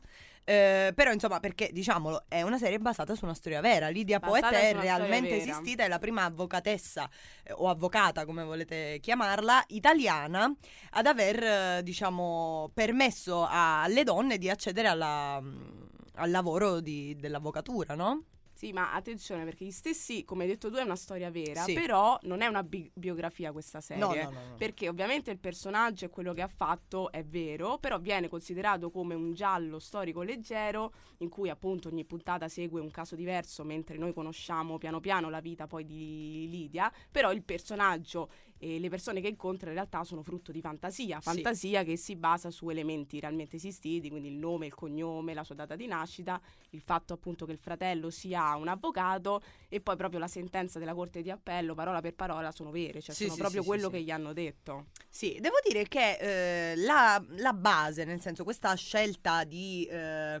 Eh, 0.50 0.92
però 0.96 1.12
insomma 1.12 1.38
perché 1.38 1.70
diciamolo 1.72 2.24
è 2.26 2.42
una 2.42 2.58
serie 2.58 2.80
basata 2.80 3.14
su 3.14 3.24
una 3.24 3.34
storia 3.34 3.60
vera 3.60 3.88
Lidia 3.88 4.18
Basata 4.18 4.48
Poet 4.48 4.54
è 4.62 4.72
realmente 4.80 5.28
esistita 5.36 5.84
è 5.84 5.88
la 5.88 6.00
prima 6.00 6.24
avvocatessa 6.24 7.08
eh, 7.44 7.52
o 7.52 7.68
avvocata 7.68 8.24
come 8.24 8.42
volete 8.42 8.98
chiamarla 9.00 9.62
italiana 9.68 10.52
ad 10.92 11.06
aver 11.06 11.42
eh, 11.78 11.82
diciamo 11.84 12.68
permesso 12.74 13.44
a- 13.44 13.82
alle 13.82 14.02
donne 14.02 14.38
di 14.38 14.50
accedere 14.50 14.88
alla, 14.88 15.40
mm, 15.40 15.82
al 16.16 16.30
lavoro 16.32 16.80
di- 16.80 17.14
dell'avvocatura 17.16 17.94
no? 17.94 18.24
Sì, 18.60 18.72
ma 18.74 18.92
attenzione 18.92 19.44
perché 19.44 19.64
gli 19.64 19.70
stessi, 19.70 20.22
come 20.22 20.42
hai 20.44 20.50
detto 20.50 20.68
tu, 20.70 20.76
è 20.76 20.82
una 20.82 20.94
storia 20.94 21.30
vera, 21.30 21.62
Sì. 21.62 21.72
però 21.72 22.18
non 22.24 22.42
è 22.42 22.46
una 22.46 22.62
bi- 22.62 22.90
biografia 22.92 23.52
questa 23.52 23.80
serie. 23.80 24.02
no 24.04 24.12
no 24.12 24.30
no. 24.30 24.54
Perché 24.58 24.86
ovviamente 24.86 25.30
il 25.30 25.38
personaggio 25.38 26.04
e 26.04 26.10
quello 26.10 26.34
che 26.34 26.42
ha 26.42 26.46
fatto 26.46 27.10
è 27.10 27.24
vero, 27.24 27.78
però 27.78 27.98
viene 27.98 28.28
considerato 28.28 28.90
come 28.90 29.14
un 29.14 29.32
giallo 29.32 29.78
storico 29.78 30.20
leggero 30.20 30.92
in 31.20 31.30
cui 31.30 31.48
appunto 31.48 31.88
ogni 31.88 32.04
puntata 32.04 32.48
segue 32.48 32.82
un 32.82 32.90
caso 32.90 33.14
diverso 33.16 33.64
mentre 33.64 33.96
noi 33.96 34.12
conosciamo 34.12 34.76
piano 34.76 35.00
piano 35.00 35.30
la 35.30 35.40
vita 35.40 35.66
poi 35.66 35.86
di 35.86 36.46
Lidia, 36.50 36.92
però 37.10 37.32
il 37.32 37.42
personaggio 37.42 38.30
e 38.62 38.78
le 38.78 38.90
persone 38.90 39.22
che 39.22 39.28
incontra 39.28 39.68
in 39.70 39.74
realtà 39.74 40.04
sono 40.04 40.22
frutto 40.22 40.52
di 40.52 40.60
fantasia, 40.60 41.16
Sì. 41.20 41.30
fantasia 41.32 41.82
che 41.82 41.96
si 41.96 42.14
basa 42.14 42.50
su 42.50 42.68
elementi 42.68 43.18
realmente 43.18 43.56
esistiti, 43.56 44.10
quindi 44.10 44.28
il 44.28 44.36
nome, 44.36 44.66
il 44.66 44.74
cognome, 44.74 45.32
la 45.32 45.44
sua 45.44 45.54
data 45.54 45.76
di 45.76 45.86
nascita, 45.86 46.38
il 46.70 46.82
fatto 46.82 47.14
appunto 47.14 47.46
che 47.46 47.52
il 47.52 47.58
fratello 47.58 48.10
sia 48.10 48.54
un 48.56 48.68
avvocato 48.68 49.42
e 49.68 49.80
poi 49.80 49.96
proprio 49.96 50.20
la 50.20 50.28
sentenza 50.28 50.78
della 50.78 50.92
Corte 50.94 51.22
di 51.22 51.30
Appello, 51.30 51.74
parola 51.74 52.02
per 52.02 52.14
parola, 52.14 52.52
sono 52.52 52.70
vere, 52.70 53.00
cioè 53.00 53.14
Sì, 53.14 53.22
sono 53.24 53.34
sì, 53.34 53.40
proprio 53.40 53.62
sì, 53.62 53.66
quello 53.66 53.84
sì, 53.86 53.90
che 53.92 53.98
sì. 53.98 54.04
gli 54.04 54.10
hanno 54.10 54.32
detto. 54.34 54.86
Sì, 55.08 55.38
devo 55.40 55.56
dire 55.66 55.88
che 55.88 56.72
eh, 56.72 56.76
la, 56.76 57.22
la 57.38 57.52
base, 57.54 58.04
nel 58.04 58.20
senso 58.20 58.44
questa 58.44 58.74
scelta 58.74 59.42
di, 59.44 59.86
eh, 59.90 60.40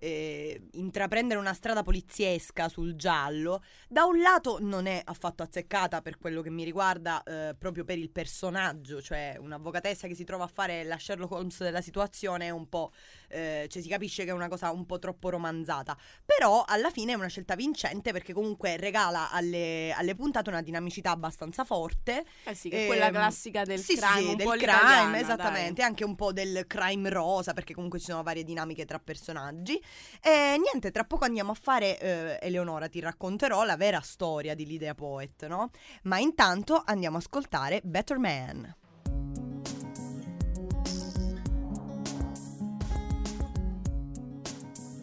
eh, 0.00 0.68
intraprendere 0.72 1.38
una 1.38 1.52
strada 1.52 1.82
poliziesca 1.82 2.68
sul 2.68 2.96
giallo, 2.96 3.62
da 3.88 4.04
un 4.04 4.20
lato 4.20 4.58
non 4.60 4.86
è 4.86 5.00
affatto 5.04 5.42
azzeccata 5.42 6.00
per 6.02 6.18
quello 6.18 6.42
che 6.42 6.50
mi 6.50 6.64
riguarda, 6.64 7.22
eh, 7.22 7.54
proprio 7.56 7.84
per 7.84 7.98
il 7.98 8.10
personaggio, 8.10 9.00
cioè 9.00 9.36
un'avvocatessa 9.38 10.08
che 10.08 10.14
si 10.14 10.24
trova 10.24 10.44
a 10.44 10.50
fare 10.52 10.82
la 10.84 10.98
Sherlock 10.98 11.32
Holmes 11.32 11.62
della 11.62 11.82
situazione 11.82 12.46
è 12.46 12.50
un 12.50 12.68
po', 12.68 12.92
eh, 13.30 13.66
cioè 13.70 13.82
si 13.82 13.88
capisce 13.88 14.24
che 14.24 14.30
è 14.30 14.34
una 14.34 14.48
cosa 14.48 14.70
un 14.70 14.84
po' 14.86 14.98
troppo 14.98 15.30
romanzata, 15.30 15.96
però 16.24 16.64
alla 16.66 16.90
fine 16.90 17.12
è 17.12 17.14
una 17.14 17.28
scelta 17.28 17.54
vincente 17.54 18.12
perché 18.12 18.32
comunque 18.32 18.76
regala 18.76 19.30
alle, 19.30 19.92
alle 19.96 20.14
puntate 20.14 20.50
una 20.50 20.62
dinamicità 20.62 21.10
abbastanza 21.10 21.64
forte. 21.64 22.24
Eh 22.44 22.54
sì, 22.54 22.68
che 22.68 22.84
è 22.84 22.86
quella 22.86 23.06
Ehm, 23.06 23.12
classica 23.12 23.64
del 23.64 23.78
sì, 23.78 23.96
crime, 23.96 24.30
sì, 24.30 24.36
del 24.36 24.48
crime, 24.58 25.20
esattamente, 25.20 25.80
dai. 25.80 25.84
anche 25.84 26.04
un 26.04 26.14
po' 26.16 26.32
del 26.32 26.64
crime 26.66 27.08
rosa, 27.10 27.52
perché 27.52 27.74
comunque 27.74 27.98
ci 27.98 28.06
sono 28.06 28.22
varie 28.22 28.44
dinamiche 28.44 28.84
tra 28.84 28.98
personaggi. 28.98 29.80
E 30.22 30.56
niente, 30.60 30.90
tra 30.90 31.04
poco 31.04 31.24
andiamo 31.24 31.52
a 31.52 31.56
fare, 31.60 31.98
eh, 31.98 32.38
Eleonora, 32.40 32.88
ti 32.88 33.00
racconterò 33.00 33.64
la 33.64 33.76
vera 33.76 34.00
storia 34.00 34.54
di 34.54 34.66
Lydia 34.66 34.94
Poet, 34.94 35.46
no? 35.46 35.70
Ma 36.02 36.18
intanto 36.18 36.82
andiamo 36.84 37.16
a 37.16 37.20
ascoltare 37.20 37.80
Better 37.84 38.18
Man. 38.18 38.74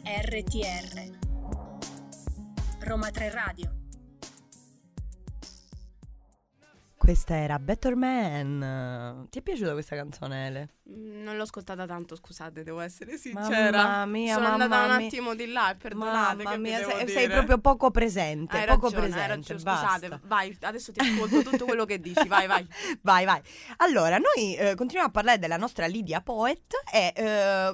RTR 0.10 1.10
Roma 2.80 3.12
3 3.12 3.30
Radio 3.30 3.72
Questa 6.96 7.36
era 7.36 7.60
Better 7.60 7.96
Man. 7.96 9.28
Ti 9.30 9.40
è 9.40 9.42
piaciuta 9.42 9.72
questa 9.74 9.96
canzone, 9.98 10.48
Ele? 10.48 10.70
Mm, 10.90 11.24
Non 11.24 11.36
l'ho 11.38 11.44
ascoltata 11.44 11.86
tanto, 11.86 12.16
scusate, 12.16 12.64
devo 12.64 12.80
essere 12.80 13.18
sincera. 13.18 13.84
Mamma 13.84 14.06
mia, 14.06 14.34
Sono 14.36 14.48
mamma 14.50 14.64
andata 14.64 14.82
un 14.92 14.96
mia. 14.98 15.08
attimo 15.08 15.36
di 15.36 15.46
là 15.52 15.72
e 15.72 15.76
perdonate. 15.76 16.44
Mamma 16.44 16.58
mia, 16.58 16.84
sei, 16.86 17.08
sei 17.08 17.28
proprio 17.30 17.60
poco 17.60 17.92
presente. 17.92 18.58
Hai 18.58 18.66
poco 18.66 18.86
ragione, 18.90 19.02
presente. 19.04 19.22
hai 19.22 19.28
ragione, 19.38 19.62
basta. 19.62 19.88
scusate, 19.88 20.20
vai, 20.26 20.58
adesso 20.62 20.92
ti 20.94 21.00
ascolto 21.00 21.44
tutto 21.44 21.66
quello 21.66 21.86
che 21.86 22.00
dici, 22.00 22.28
vai, 22.28 22.48
vai. 22.48 22.66
Vai, 23.02 23.24
vai. 23.26 23.42
Allora, 23.78 24.18
noi 24.18 24.56
eh, 24.56 24.76
continuiamo 24.76 25.08
a 25.08 25.12
parlare 25.12 25.38
della 25.40 25.58
nostra 25.58 25.86
Lydia 25.86 26.22
Poet 26.22 26.74
e 26.94 27.14
eh, 27.16 27.74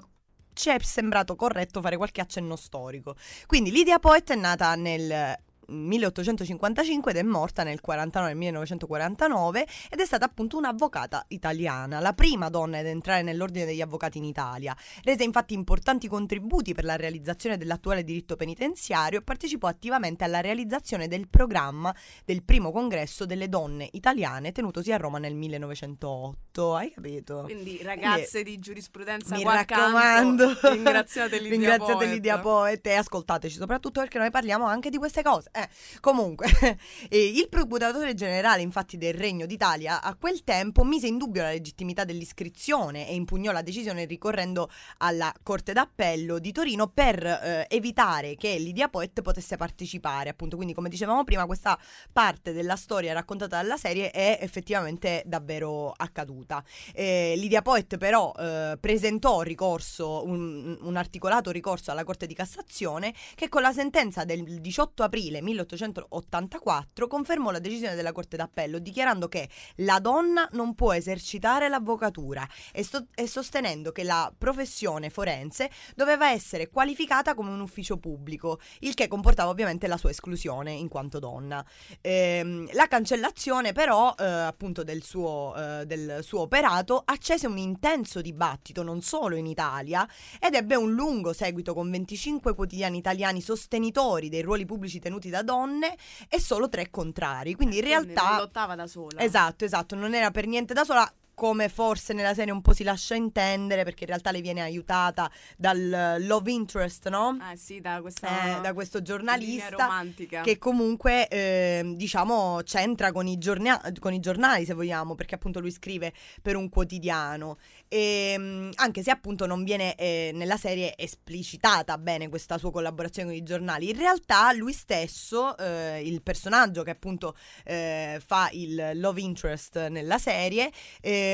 ci 0.54 0.70
è 0.70 0.78
sembrato 0.82 1.36
corretto 1.36 1.82
fare 1.82 1.98
qualche 1.98 2.22
accenno 2.22 2.56
storico. 2.56 3.16
Quindi 3.46 3.72
Lydia 3.72 4.00
Poet 4.00 4.32
è 4.32 4.36
nata 4.36 4.76
nel 4.76 5.38
1855 5.68 7.12
ed 7.12 7.18
è 7.18 7.24
morta 7.24 7.64
nel 7.64 7.82
49, 7.82 8.34
1949 8.34 9.68
ed 9.90 10.00
è 10.00 10.06
stata 10.06 10.26
appunto 10.26 10.58
un'avvocata 10.58 11.26
italiana, 11.30 12.00
la 12.00 12.14
prima 12.14 12.50
donna 12.50 12.80
ad 12.80 12.86
entrare 12.86 13.22
nell'ordine 13.22 13.66
degli 13.66 13.82
avvocati 13.82 14.18
in 14.18 14.26
Italia. 14.26 14.76
Rese 15.04 15.24
infatti 15.24 15.54
importanti 15.54 16.08
contributi 16.08 16.74
per 16.74 16.84
la 16.84 16.96
realizzazione 16.96 17.58
dell'attuale 17.58 18.04
diritto 18.04 18.36
penitenziario 18.36 19.20
e 19.20 19.24
partecipò 19.24 19.68
attivamente 19.68 20.24
alla 20.24 20.42
realizzazione 20.42 21.08
del 21.08 21.28
programma 21.28 21.94
del 22.26 22.44
primo 22.44 22.72
congresso 22.72 23.26
delle 23.26 23.50
donne 23.50 23.88
italiane 23.92 24.52
tenutosi 24.52 24.92
a 24.92 24.98
Roma 24.98 25.20
nel 25.20 25.36
1908. 25.36 26.76
Hai 26.76 26.92
capito? 26.92 27.42
Quindi 27.44 27.80
ragazze 27.82 28.44
di 28.44 28.60
giurisprudenza 28.60 29.36
Mi 29.36 29.44
raccomando, 29.44 30.58
ringraziate 30.64 31.40
Lidia 31.42 31.58
ringraziate 31.58 31.94
Poet. 31.94 32.10
Lidia 32.10 32.40
Poet 32.40 32.88
e 32.88 32.94
ascoltateci 32.94 33.58
soprattutto 33.58 34.00
perché 34.00 34.18
noi 34.18 34.32
parliamo 34.32 34.66
anche 34.66 34.90
di 34.90 34.98
queste 34.98 35.22
cose. 35.22 35.50
Eh, 35.56 35.70
comunque, 36.00 36.48
eh, 37.10 37.26
il 37.28 37.48
procuratore 37.48 38.16
generale, 38.16 38.64
infatti, 38.64 38.98
del 38.98 39.14
Regno 39.14 39.46
d'Italia 39.46 40.02
a 40.02 40.16
quel 40.16 40.44
tempo 40.44 40.84
mise 40.84 41.06
in 41.06 41.20
dubbio 41.20 41.44
la 41.44 41.50
legittimità 41.50 42.04
dell'iscrizione 42.06 43.08
e 43.08 43.14
impugnò 43.14 43.52
la 43.52 43.62
decisione 43.62 44.06
ricorrendo 44.06 44.68
alla 44.98 45.32
Corte 45.44 45.72
d'Appello 45.74 46.40
di 46.40 46.52
Torino 46.52 46.88
per 46.88 47.24
eh, 47.24 47.68
evitare 47.70 48.36
che 48.36 48.58
Lidia 48.58 48.90
Poet 48.90 49.22
potesse 49.22 49.56
partecipare. 49.56 50.32
Appunto, 50.32 50.56
quindi, 50.56 50.74
come 50.74 50.90
dicevamo 50.90 51.24
prima, 51.24 51.46
questa 51.46 51.78
parte 52.12 52.52
della 52.52 52.76
storia 52.76 53.14
raccontata 53.14 53.58
dalla 53.58 53.78
serie 53.78 54.10
è 54.10 54.40
effettivamente 54.42 55.22
davvero 55.28 55.94
accaduta. 55.96 56.64
Eh, 56.96 57.36
Lidia 57.38 57.62
Poet 57.62 57.98
però 57.98 58.32
eh, 58.40 58.76
presentò 58.80 59.42
ricorso, 59.42 60.26
un, 60.26 60.80
un 60.82 60.96
articolato 60.98 61.52
ricorso 61.52 61.92
alla 61.92 62.04
Corte 62.04 62.26
di 62.26 62.34
Cassazione 62.34 63.14
che 63.36 63.50
con 63.50 63.62
la 63.62 63.72
sentenza 63.72 64.24
del 64.24 64.60
18 64.60 65.04
aprile 65.04 65.42
1884 65.44 67.08
confermò 67.08 67.52
la 67.52 67.60
decisione 67.60 67.96
della 67.96 68.12
Corte 68.12 68.38
d'Appello 68.38 68.80
dichiarando 68.80 69.28
che 69.28 69.50
la 69.78 70.00
donna 70.00 70.48
non 70.54 70.74
può 70.76 70.94
esercitare 70.94 71.70
l'avvocatura 71.70 72.48
e, 72.72 72.84
sto- 72.84 73.08
e 73.14 73.28
sostenendo 73.28 73.92
che 73.92 74.04
la 74.04 74.34
professione 74.36 75.10
forense 75.10 75.70
doveva 75.96 76.30
essere 76.30 76.70
qualificata 76.70 77.34
come 77.34 77.52
un 77.52 77.60
ufficio 77.60 77.98
pubblico, 77.98 78.60
il 78.80 78.94
che 78.94 79.08
comportava 79.08 79.50
ovviamente 79.50 79.88
la 79.88 79.98
sua 79.98 80.10
esclusione 80.10 80.72
in 80.72 80.88
quanto 80.88 81.20
donna. 81.20 81.64
Ehm, 82.02 82.70
la 82.74 82.88
cancellazione 82.88 83.74
però 83.74 84.14
eh, 84.18 84.24
appunto 84.24 84.84
del 84.84 85.04
suo, 85.04 85.54
eh, 85.56 85.86
del 85.86 86.20
suo 86.24 86.42
operato 86.42 87.02
accese 87.06 87.48
un 87.48 87.58
intenso 87.58 88.22
dibattito 88.22 88.84
non 88.84 89.02
solo 89.02 89.36
in 89.36 89.46
Italia 89.46 90.08
ed 90.40 90.56
ebbe 90.56 90.76
un 90.76 90.94
lungo 90.94 91.34
seguito 91.34 91.74
con 91.74 91.90
25 91.90 92.54
quotidiani 92.56 92.98
italiani 92.98 93.42
sostenitori 93.42 94.30
dei 94.30 94.42
ruoli 94.42 94.66
pubblici 94.66 95.00
tenuti 95.00 95.30
da 95.34 95.42
donne 95.42 95.98
e 96.30 96.40
solo 96.40 96.70
tre 96.70 96.90
contrari. 96.90 97.56
Quindi 97.56 97.80
in 97.80 97.86
non 97.86 98.04
realtà... 98.06 98.38
lottava 98.38 98.76
da 98.76 98.88
sola. 98.88 99.20
Esatto, 99.20 99.66
esatto, 99.66 99.96
non 99.96 100.14
era 100.14 100.32
per 100.32 100.48
niente 100.48 100.74
da 100.74 100.84
sola. 100.84 101.12
Come 101.36 101.68
forse 101.70 102.14
nella 102.14 102.34
serie 102.34 102.54
un 102.54 102.62
po' 102.62 102.74
si 102.74 102.84
lascia 102.84 103.16
intendere, 103.16 103.84
perché 103.84 104.04
in 104.04 104.10
realtà 104.10 104.32
lei 104.32 104.42
viene 104.42 104.62
aiutata 104.62 105.30
dal 105.58 105.92
eh, 105.92 106.20
love 106.20 106.52
interest, 106.52 107.10
no? 107.10 107.38
Ah 107.42 107.56
sì, 107.56 107.82
da 107.82 108.02
questa 108.02 108.58
Eh, 108.58 108.62
da 108.62 108.74
questo 108.74 109.02
giornalista 109.02 110.04
che 110.44 110.58
comunque 110.58 111.28
ehm, 111.28 111.96
diciamo 111.96 112.62
c'entra 112.64 113.12
con 113.12 113.28
i, 113.28 113.38
giornia- 113.38 113.82
con 114.00 114.14
i 114.14 114.20
giornali 114.20 114.66
se 114.66 114.74
vogliamo 114.74 115.16
perché 115.16 115.36
appunto 115.36 115.60
lui 115.60 115.72
scrive 115.72 116.14
per 116.42 116.56
un 116.56 116.70
quotidiano. 116.70 117.58
E 117.88 118.36
mm, 118.38 118.72
anche 118.76 119.04
se 119.04 119.12
appunto 119.12 119.46
non 119.46 119.64
viene 119.64 119.96
eh, 119.96 120.32
nella 120.34 120.58
serie 120.58 120.94
esplicitata 120.96 121.98
bene 121.98 122.30
questa 122.30 122.58
sua 122.58 122.72
collaborazione 122.72 123.30
con 123.30 123.38
i 123.38 123.44
giornali. 123.44 123.90
In 123.90 123.98
realtà 123.98 124.52
lui 124.54 124.74
stesso 124.74 125.58
eh, 125.58 126.02
il 126.04 126.22
personaggio 126.22 126.84
che 126.84 126.92
appunto 126.92 127.36
eh, 127.64 128.22
fa 128.26 128.50
il 128.52 128.92
love 128.96 129.22
interest 129.22 129.88
nella 129.88 130.18
serie 130.18 130.72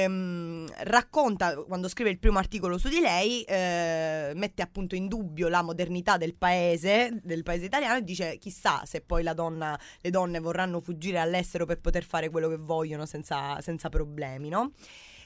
ehm, 0.04 0.68
racconta 0.84 1.56
quando 1.64 1.88
scrive 1.88 2.10
il 2.10 2.20
primo 2.20 2.38
articolo 2.40 2.78
su 2.78 2.90
di 2.90 3.00
lei 3.00 3.42
eh, 3.44 4.32
mette 4.36 4.62
appunto 4.62 4.96
in 4.96 5.08
dubbio 5.08 5.48
la 5.48 5.62
modernità 5.62 6.18
del 6.18 6.36
paese 6.36 7.20
del 7.24 7.44
paese 7.44 7.66
italiano 7.66 7.98
e 7.98 8.04
dice 8.04 8.38
chissà 8.38 8.84
se 8.86 9.02
poi 9.02 9.24
donna 9.34 9.80
le 10.02 10.10
donne 10.10 10.40
vorranno 10.40 10.80
fuggire 10.80 11.20
all'estero 11.20 11.66
per 11.66 11.80
poter 11.80 12.04
fare 12.04 12.30
quello 12.30 12.50
che 12.50 12.58
vogliono 12.58 13.06
senza, 13.06 13.60
senza 13.62 13.90
problemi 13.90 14.50
no? 14.50 14.72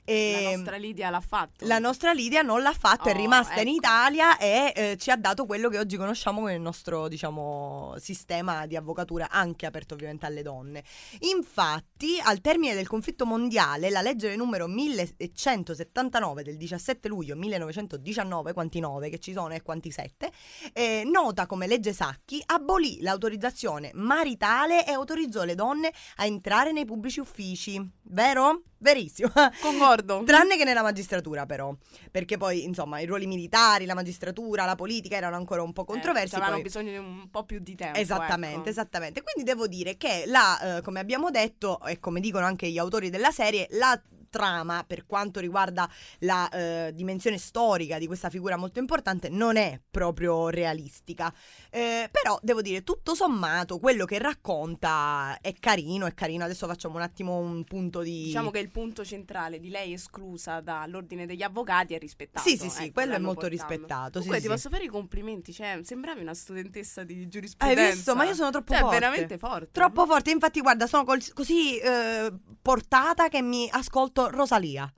La 0.05 0.11
E- 0.13 0.53
nostra 0.55 0.75
Lidia 0.77 1.09
l'ha 1.09 1.21
fatto. 1.21 1.65
la 1.65 1.79
nostra 1.79 2.11
Lidia 2.11 2.41
non 2.41 2.61
l'ha 2.61 2.73
fatto, 2.73 3.07
è 3.09 3.13
Oh, 3.13 3.17
rimasta 3.17 3.61
in 3.61 3.67
ecco. 3.67 3.77
Italia 3.77 4.37
e 4.37 4.73
eh, 4.75 4.97
ci 4.97 5.11
ha 5.11 5.15
dato 5.15 5.45
quello 5.45 5.69
che 5.69 5.79
oggi 5.79 5.95
conosciamo 5.97 6.39
come 6.41 6.53
il 6.55 6.61
nostro, 6.61 7.07
diciamo, 7.07 7.93
sistema 7.99 8.65
di 8.65 8.75
avvocatura, 8.75 9.29
anche 9.29 9.65
aperto 9.65 9.93
ovviamente 9.93 10.25
alle 10.25 10.41
donne. 10.41 10.83
Infatti, 11.21 12.19
al 12.21 12.41
termine 12.41 12.73
del 12.75 12.87
conflitto 12.87 13.25
mondiale, 13.25 13.89
la 13.89 14.01
legge 14.01 14.35
numero 14.35 14.67
1179 14.67 16.43
del 16.43 16.57
17 16.57 17.07
luglio 17.07 17.35
1919, 17.35 18.53
quanti 18.53 18.79
9 18.79 19.09
che 19.09 19.19
ci 19.19 19.31
sono 19.33 19.53
e 19.53 19.61
quanti 19.61 19.91
7, 19.91 20.31
eh, 20.73 21.03
nota 21.05 21.45
come 21.45 21.67
legge 21.67 21.93
Sacchi, 21.93 22.41
abolì 22.45 23.01
l'autorizzazione 23.01 23.91
maritale 23.93 24.85
e 24.85 24.91
autorizzò 24.91 25.43
le 25.43 25.55
donne 25.55 25.91
a 26.17 26.25
entrare 26.25 26.71
nei 26.71 26.85
pubblici 26.85 27.19
uffici. 27.19 27.81
Vero? 28.03 28.63
Verissimo. 28.83 29.31
Concordo. 29.61 30.23
Tranne 30.25 30.57
che 30.57 30.65
nella 30.65 30.81
magistratura, 30.81 31.45
però, 31.45 31.73
perché 32.11 32.35
poi, 32.35 32.65
insomma, 32.65 32.99
i 32.99 33.05
ruoli 33.05 33.25
militari, 33.25 33.85
la 33.85 33.95
magistratura, 33.95 34.65
la 34.65 34.75
politica 34.75 35.15
erano 35.15 35.37
ancora 35.37 35.63
un 35.63 35.71
po' 35.71 35.85
controversi. 35.85 36.35
Eh, 36.35 36.37
avevano 36.37 36.55
poi- 36.55 36.63
bisogno 36.63 36.91
di 36.91 36.97
un 36.97 37.29
po' 37.31 37.45
più 37.45 37.59
di 37.59 37.75
tempo. 37.75 37.97
Esattamente, 37.97 38.59
ecco. 38.59 38.69
esattamente. 38.69 39.23
Quindi 39.23 39.49
devo 39.49 39.67
dire 39.67 39.95
che 39.95 40.25
la, 40.27 40.77
eh, 40.77 40.81
come 40.81 40.99
abbiamo 40.99 41.31
detto, 41.31 41.79
e 41.85 41.99
come 41.99 42.19
dicono 42.19 42.45
anche 42.45 42.69
gli 42.69 42.77
autori 42.77 43.09
della 43.09 43.31
serie, 43.31 43.67
la 43.71 43.99
trama 44.33 44.83
per 44.87 45.05
quanto 45.05 45.39
riguarda 45.39 45.87
la 46.19 46.49
eh, 46.49 46.91
dimensione 46.95 47.37
storica 47.37 47.99
di 47.99 48.07
questa 48.07 48.31
figura 48.31 48.57
molto 48.57 48.79
importante 48.79 49.29
non 49.29 49.57
è 49.57 49.79
proprio 49.91 50.49
realistica 50.49 51.31
Eh, 51.69 52.09
però 52.11 52.39
devo 52.41 52.63
dire 52.63 52.83
tutto 52.83 53.13
sommato 53.13 53.77
quello 53.77 54.05
che 54.05 54.17
racconta 54.17 55.37
è 55.39 55.53
carino 55.59 56.07
è 56.07 56.13
carino 56.15 56.43
adesso 56.43 56.65
facciamo 56.67 56.95
un 56.95 57.01
attimo 57.03 57.37
un 57.37 57.63
punto 57.63 58.01
di 58.01 58.23
Diciamo 58.23 58.49
che 58.49 58.59
il 58.59 58.69
punto 58.71 59.05
centrale 59.05 59.59
di 59.59 59.69
lei 59.69 59.93
esclusa 59.93 60.59
dall'ordine 60.61 61.25
degli 61.27 61.43
avvocati 61.43 61.93
è 61.93 61.99
rispettato. 61.99 62.47
Sì, 62.47 62.57
sì, 62.57 62.69
sì, 62.69 62.83
ecco, 62.85 62.93
quello 62.93 63.13
è 63.13 63.19
molto 63.19 63.41
portato. 63.47 63.67
rispettato, 63.69 64.11
Comunque 64.19 64.35
sì, 64.37 64.41
ti 64.41 64.47
sì. 64.47 64.53
posso 64.53 64.69
fare 64.69 64.83
i 64.85 64.87
complimenti, 64.87 65.53
cioè, 65.53 65.79
sembravi 65.83 66.21
una 66.21 66.33
studentessa 66.33 67.03
di 67.03 67.13
hai 67.13 67.29
giurisprudenza. 67.29 67.91
visto 67.93 68.15
ma 68.15 68.23
io 68.23 68.33
sono 68.33 68.49
troppo 68.49 68.71
Cioè, 68.73 68.81
forte 68.81 68.99
veramente 68.99 69.37
forte. 69.37 69.69
Troppo 69.71 70.05
forte, 70.05 70.31
infatti 70.31 70.61
guarda, 70.61 70.87
sono 70.87 71.03
col- 71.03 71.33
così 71.33 71.77
eh, 71.77 72.31
portata 72.61 73.27
che 73.27 73.41
mi 73.41 73.67
ascolto 73.71 74.22
Rosalia. 74.29 74.91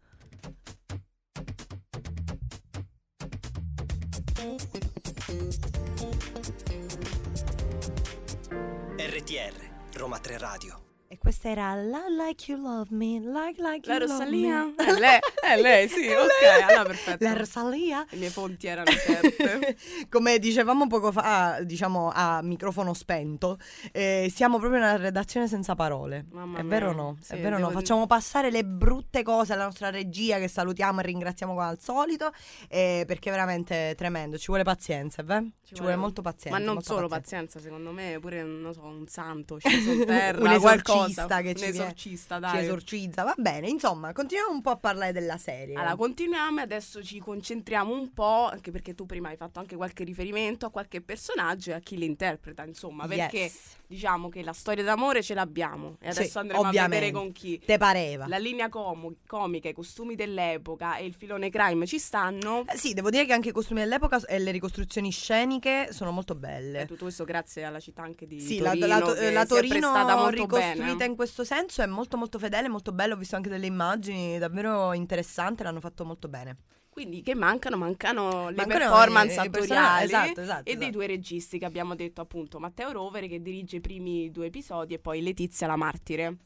RTR, 8.98 9.53
Roma 9.94 10.20
3 10.20 10.38
Radio. 10.38 10.94
Questa 11.25 11.50
era 11.50 11.74
Love 11.74 12.12
Like 12.12 12.51
You 12.51 12.62
Love 12.62 12.86
Me, 12.91 13.20
Like 13.20 13.60
Like 13.60 13.88
La 13.88 13.96
You 13.96 14.05
Love 14.05 14.05
Rosalia? 14.05 14.63
Me. 14.63 14.75
È 14.86 14.94
lei, 14.94 15.20
è 15.41 15.60
lei, 15.60 15.89
sì, 15.89 16.08
ok, 16.08 16.70
allora 16.70 16.84
perfetto. 16.84 17.24
La 17.24 17.34
Rosalia? 17.34 18.05
Le 18.12 18.17
mie 18.17 18.29
fonti 18.29 18.67
erano 18.67 18.91
certe. 18.91 19.75
Come 20.08 20.38
dicevamo 20.38 20.86
poco 20.86 21.12
fa, 21.12 21.62
diciamo 21.63 22.12
a 22.13 22.44
microfono 22.44 22.94
spento, 22.94 23.58
eh, 23.91 24.32
siamo 24.32 24.60
proprio 24.60 24.82
nella 24.82 24.98
redazione 24.98 25.48
senza 25.48 25.74
parole. 25.74 26.27
Mamma 26.29 26.60
è 26.60 26.62
mia. 26.62 26.70
vero 26.70 26.91
o 26.91 26.94
no? 26.94 27.17
Sì, 27.20 27.34
è 27.34 27.39
vero 27.39 27.55
o 27.55 27.60
no? 27.60 27.72
Facciamo 27.72 28.05
passare 28.05 28.51
le 28.51 28.63
brutte 28.63 29.24
cose 29.24 29.53
alla 29.53 29.63
nostra 29.63 29.89
regia 29.89 30.38
che 30.38 30.48
salutiamo 30.48 31.00
e 31.00 31.03
ringraziamo 31.03 31.53
come 31.53 31.65
al 31.65 31.79
solito 31.79 32.32
eh, 32.70 33.03
perché 33.08 33.29
è 33.29 33.32
veramente 33.32 33.96
tremendo. 33.98 34.38
Ci 34.38 34.46
vuole 34.48 34.63
pazienza, 34.63 35.24
beh? 35.24 35.44
Ci, 35.65 35.74
vuole, 35.79 35.96
molto 35.96 36.22
pazienza. 36.22 36.60
Ma 36.60 36.63
non 36.63 36.84
solo 36.84 37.08
pazienza. 37.08 37.48
pazienza, 37.48 37.60
secondo 37.60 37.91
me, 37.91 38.20
pure 38.22 38.44
non 38.44 38.72
so, 38.72 38.84
un 38.84 39.08
santo 39.08 39.58
sceso 39.58 39.91
in 39.91 40.05
terra, 40.05 40.38
Un 40.53 40.60
qualcosa. 40.60 41.14
Esorcista 41.24 41.41
che 41.41 41.48
un 41.50 41.55
ci 41.55 41.62
viene- 41.63 41.77
esorcista, 41.77 42.36
Ci 42.36 42.41
dai. 42.41 42.63
esorcizza, 42.63 43.24
va 43.24 43.34
bene. 43.38 43.67
Insomma, 43.69 44.13
continuiamo 44.13 44.51
un 44.51 44.62
po' 44.62 44.69
a 44.72 44.77
parlare 44.77 45.12
della 45.12 45.38
serie. 45.38 45.75
Allora, 45.75 45.95
continuiamo 45.95 46.60
e 46.60 46.63
adesso 46.63 47.03
ci 47.03 47.19
concentriamo 47.19 47.93
un 47.93 48.13
po', 48.13 48.48
anche 48.50 48.72
perché 48.72 48.93
tu 48.95 49.05
prima 49.05 49.29
hai 49.29 49.38
fatto 49.38 49.60
anche 49.60 49.75
qualche 49.75 50.03
riferimento 50.03 50.65
a 50.65 50.69
qualche 50.72 51.01
personaggio 51.01 51.72
e 51.72 51.74
a 51.74 51.79
chi 51.79 51.98
li 51.98 52.05
interpreta, 52.05 52.63
insomma, 52.65 53.07
perché 53.07 53.38
Yes. 53.38 53.60
diciamo 53.88 54.29
che 54.29 54.41
la 54.43 54.53
storia 54.53 54.84
d'amore 54.84 55.22
ce 55.22 55.34
l'abbiamo 55.34 55.98
e 56.01 56.10
adesso 56.10 56.29
Sì, 56.29 56.38
andremo 56.38 56.63
a 56.63 56.67
ovviamente. 56.67 56.95
vedere 57.05 57.12
con 57.12 57.31
chi. 57.31 57.60
Te 57.63 57.77
pareva? 57.77 58.27
La 58.27 58.38
linea 58.38 58.69
comu- 58.69 59.17
comica, 59.27 59.69
i 59.69 59.74
costumi 59.74 60.15
dell'epoca 60.15 60.98
e 60.98 61.05
il 61.05 61.13
filone 61.13 61.50
crime 61.50 61.86
ci 61.86 62.00
stanno. 62.00 62.63
Eh, 62.67 62.77
sì, 62.77 62.93
devo 62.93 63.10
dire 63.10 63.25
che 63.25 63.34
anche 63.34 63.50
i 63.50 63.51
costumi 63.51 63.81
dell'epoca 63.81 64.19
e 64.25 64.39
le 64.39 64.51
ricostruzioni 64.51 65.12
sceniche 65.12 65.89
sono 65.91 66.12
molto 66.12 66.36
belle. 66.36 66.81
E 66.81 66.86
tutto 66.86 67.03
questo 67.03 67.24
grazie 67.24 67.63
alla 67.63 67.79
città 67.79 68.01
anche 68.03 68.25
di 68.27 68.39
Sì, 68.39 68.60
la, 68.60 68.69
Torino, 68.69 68.88
la, 68.88 69.00
to- 69.00 69.13
che 69.13 69.31
la 69.31 69.39
si 69.41 69.45
è 69.45 69.55
Torino 69.55 69.91
prestata 69.91 70.15
molto 70.15 70.41
ricostruita 70.41 70.95
bene. 70.95 71.04
In 71.05 71.15
questo 71.15 71.43
senso 71.43 71.81
è 71.81 71.85
molto 71.85 72.17
molto 72.17 72.38
fedele, 72.39 72.67
molto 72.67 72.91
bello, 72.91 73.13
ho 73.13 73.17
visto 73.17 73.35
anche 73.35 73.50
delle 73.50 73.65
immagini 73.65 74.38
davvero 74.38 74.93
interessanti, 74.93 75.63
l'hanno 75.63 75.79
fatto 75.79 76.05
molto 76.05 76.27
bene. 76.27 76.57
Quindi 76.89 77.21
che 77.21 77.35
mancano? 77.35 77.75
Mancano 77.75 78.50
le 78.50 78.55
Mancano 78.55 78.79
performance 78.79 79.33
i- 79.35 79.45
attoriali 79.47 80.05
esatto, 80.05 80.41
esatto, 80.41 80.59
e 80.62 80.63
dei 80.63 80.75
esatto. 80.75 80.91
due 80.91 81.07
registi 81.07 81.59
che 81.59 81.65
abbiamo 81.65 81.93
detto 81.93 82.21
appunto 82.21 82.57
Matteo 82.59 82.91
Rovere 82.93 83.27
che 83.27 83.41
dirige 83.41 83.77
i 83.77 83.81
primi 83.81 84.31
due 84.31 84.45
episodi 84.45 84.93
e 84.93 85.00
poi 85.00 85.21
Letizia 85.21 85.67
la 85.67 85.75
martire. 85.75 86.38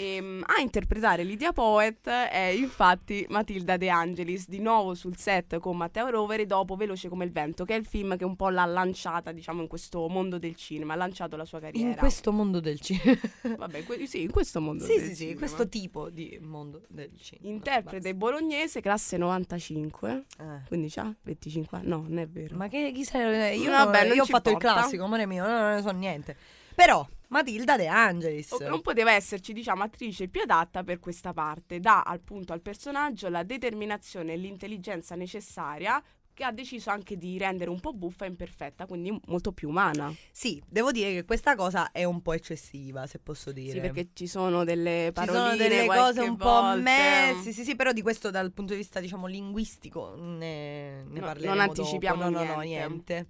Ehm, 0.00 0.42
a 0.46 0.62
interpretare 0.62 1.24
Lydia 1.24 1.52
Poet 1.52 2.08
è 2.08 2.54
infatti 2.56 3.26
Matilda 3.28 3.76
De 3.76 3.90
Angelis, 3.90 4.48
di 4.48 4.58
nuovo 4.58 4.94
sul 4.94 5.18
set 5.18 5.58
con 5.58 5.76
Matteo 5.76 6.08
Rovere 6.08 6.46
dopo 6.46 6.74
Veloce 6.74 7.10
come 7.10 7.26
il 7.26 7.32
vento, 7.32 7.66
che 7.66 7.74
è 7.74 7.78
il 7.78 7.84
film 7.84 8.16
che 8.16 8.24
un 8.24 8.34
po' 8.34 8.48
l'ha 8.48 8.64
lanciata 8.64 9.30
diciamo 9.30 9.60
in 9.60 9.68
questo 9.68 10.08
mondo 10.08 10.38
del 10.38 10.56
cinema, 10.56 10.94
ha 10.94 10.96
lanciato 10.96 11.36
la 11.36 11.44
sua 11.44 11.60
carriera. 11.60 11.86
In 11.86 11.96
questo 11.96 12.32
mondo 12.32 12.60
del 12.60 12.80
cinema. 12.80 13.18
Vabbè, 13.58 13.84
que- 13.84 14.06
sì, 14.06 14.22
in 14.22 14.30
questo 14.30 14.62
mondo 14.62 14.84
sì, 14.84 14.94
del 14.94 15.02
sì, 15.02 15.08
sì, 15.08 15.16
cinema. 15.16 15.38
questo 15.38 15.68
tipo 15.68 16.08
di 16.08 16.38
mondo 16.40 16.82
del 16.88 17.10
cinema. 17.18 17.52
Interprete 17.54 18.14
bolognese, 18.14 18.80
classe 18.80 19.18
95, 19.18 20.24
Basta. 20.38 20.54
Eh. 20.56 20.66
quindi 20.66 20.88
c'ha 20.88 21.14
25 21.22 21.76
anni, 21.76 21.88
no, 21.88 22.04
non 22.08 22.18
è 22.18 22.26
vero. 22.26 22.56
Ma 22.56 22.68
che 22.68 22.90
chi 22.94 23.04
sei? 23.04 23.60
Io, 23.60 23.70
Vabbè, 23.70 24.14
io 24.14 24.22
ho 24.22 24.24
fatto 24.26 24.48
importa. 24.48 24.68
il 24.68 24.78
classico, 24.78 25.04
amore 25.04 25.26
mio, 25.26 25.46
no, 25.46 25.58
non 25.60 25.74
ne 25.74 25.82
so 25.82 25.90
niente. 25.90 26.36
Però, 26.80 27.06
Matilda 27.28 27.76
De 27.76 27.86
Angelis. 27.88 28.52
Non 28.60 28.80
poteva 28.80 29.12
esserci, 29.12 29.52
diciamo, 29.52 29.82
attrice 29.82 30.28
più 30.28 30.40
adatta 30.40 30.82
per 30.82 30.98
questa 30.98 31.34
parte. 31.34 31.78
Dà 31.78 32.00
appunto 32.00 32.54
al 32.54 32.62
personaggio 32.62 33.28
la 33.28 33.42
determinazione 33.42 34.32
e 34.32 34.36
l'intelligenza 34.38 35.14
necessaria 35.14 36.02
che 36.32 36.42
ha 36.42 36.50
deciso 36.52 36.88
anche 36.88 37.18
di 37.18 37.36
rendere 37.36 37.68
un 37.68 37.80
po' 37.80 37.92
buffa 37.92 38.24
e 38.24 38.28
imperfetta, 38.28 38.86
quindi 38.86 39.14
molto 39.26 39.52
più 39.52 39.68
umana. 39.68 40.10
Sì, 40.30 40.58
devo 40.66 40.90
dire 40.90 41.12
che 41.12 41.24
questa 41.26 41.54
cosa 41.54 41.92
è 41.92 42.04
un 42.04 42.22
po' 42.22 42.32
eccessiva, 42.32 43.06
se 43.06 43.18
posso 43.18 43.52
dire. 43.52 43.72
Sì, 43.72 43.80
perché 43.80 44.08
ci 44.14 44.26
sono 44.26 44.64
delle 44.64 45.08
Ci 45.08 45.12
paroline, 45.12 45.42
sono 45.44 45.56
delle 45.56 45.86
cose 45.86 46.20
un 46.22 46.36
po' 46.38 46.44
volte. 46.46 46.80
me. 46.80 47.40
Sì, 47.42 47.52
sì, 47.52 47.62
sì, 47.62 47.76
però 47.76 47.92
di 47.92 48.00
questo 48.00 48.30
dal 48.30 48.52
punto 48.52 48.72
di 48.72 48.78
vista, 48.78 49.00
diciamo, 49.00 49.26
linguistico 49.26 50.14
ne, 50.16 51.04
ne 51.04 51.20
No, 51.20 51.26
parleremo 51.26 51.54
non 51.54 51.60
anticipiamo 51.60 52.22
dopo. 52.22 52.38
No, 52.38 52.42
no, 52.42 52.54
no, 52.54 52.60
niente. 52.60 53.28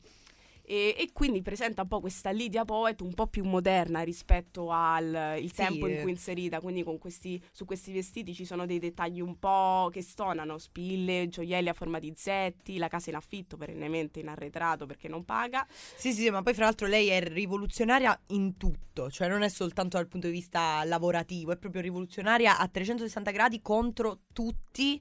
E, 0.71 0.95
e 0.97 1.11
quindi 1.13 1.43
presenta 1.43 1.83
un 1.83 1.89
po' 1.89 1.99
questa 1.99 2.31
Lydia 2.31 2.65
Poet 2.65 3.01
un 3.01 3.13
po' 3.13 3.27
più 3.27 3.43
moderna 3.43 4.03
rispetto 4.03 4.71
al 4.71 5.37
il 5.41 5.53
Sì, 5.53 5.57
tempo 5.57 5.89
in 5.89 5.99
cui 5.99 6.11
è 6.11 6.13
inserita. 6.13 6.61
Quindi 6.61 6.85
con 6.85 6.97
questi, 6.97 7.43
su 7.51 7.65
questi 7.65 7.91
vestiti 7.93 8.33
ci 8.35 8.45
sono 8.45 8.67
dei 8.67 8.79
dettagli 8.79 9.21
un 9.21 9.37
po' 9.37 9.89
che 9.91 10.01
stonano: 10.01 10.59
spille, 10.59 11.27
gioielli 11.29 11.69
a 11.69 11.73
forma 11.73 11.99
di 11.99 12.13
zetti, 12.15 12.79
la 12.79 12.87
casa 12.87 13.11
in 13.11 13.17
affitto 13.17 13.57
perennemente 13.57 14.21
in 14.21 14.29
arretrato 14.29 14.87
perché 14.87 15.09
non 15.09 15.25
paga. 15.25 15.67
Sì, 15.97 16.13
sì, 16.13 16.23
sì, 16.23 16.31
ma 16.31 16.43
poi 16.43 16.55
fra 16.55 16.65
l'altro 16.65 16.87
lei 16.87 17.09
è 17.09 17.21
rivoluzionaria 17.21 18.19
in 18.29 18.57
tutto, 18.57 19.11
cioè 19.11 19.29
non 19.29 19.43
è 19.43 19.49
soltanto 19.49 19.97
dal 19.97 20.07
punto 20.09 20.29
di 20.29 20.33
vista 20.33 20.83
lavorativo, 20.85 21.53
è 21.53 21.57
proprio 21.57 21.83
rivoluzionaria 21.83 22.59
a 22.59 22.69
360 22.69 23.31
gradi 23.33 23.61
contro 23.61 24.21
tutti. 24.33 25.01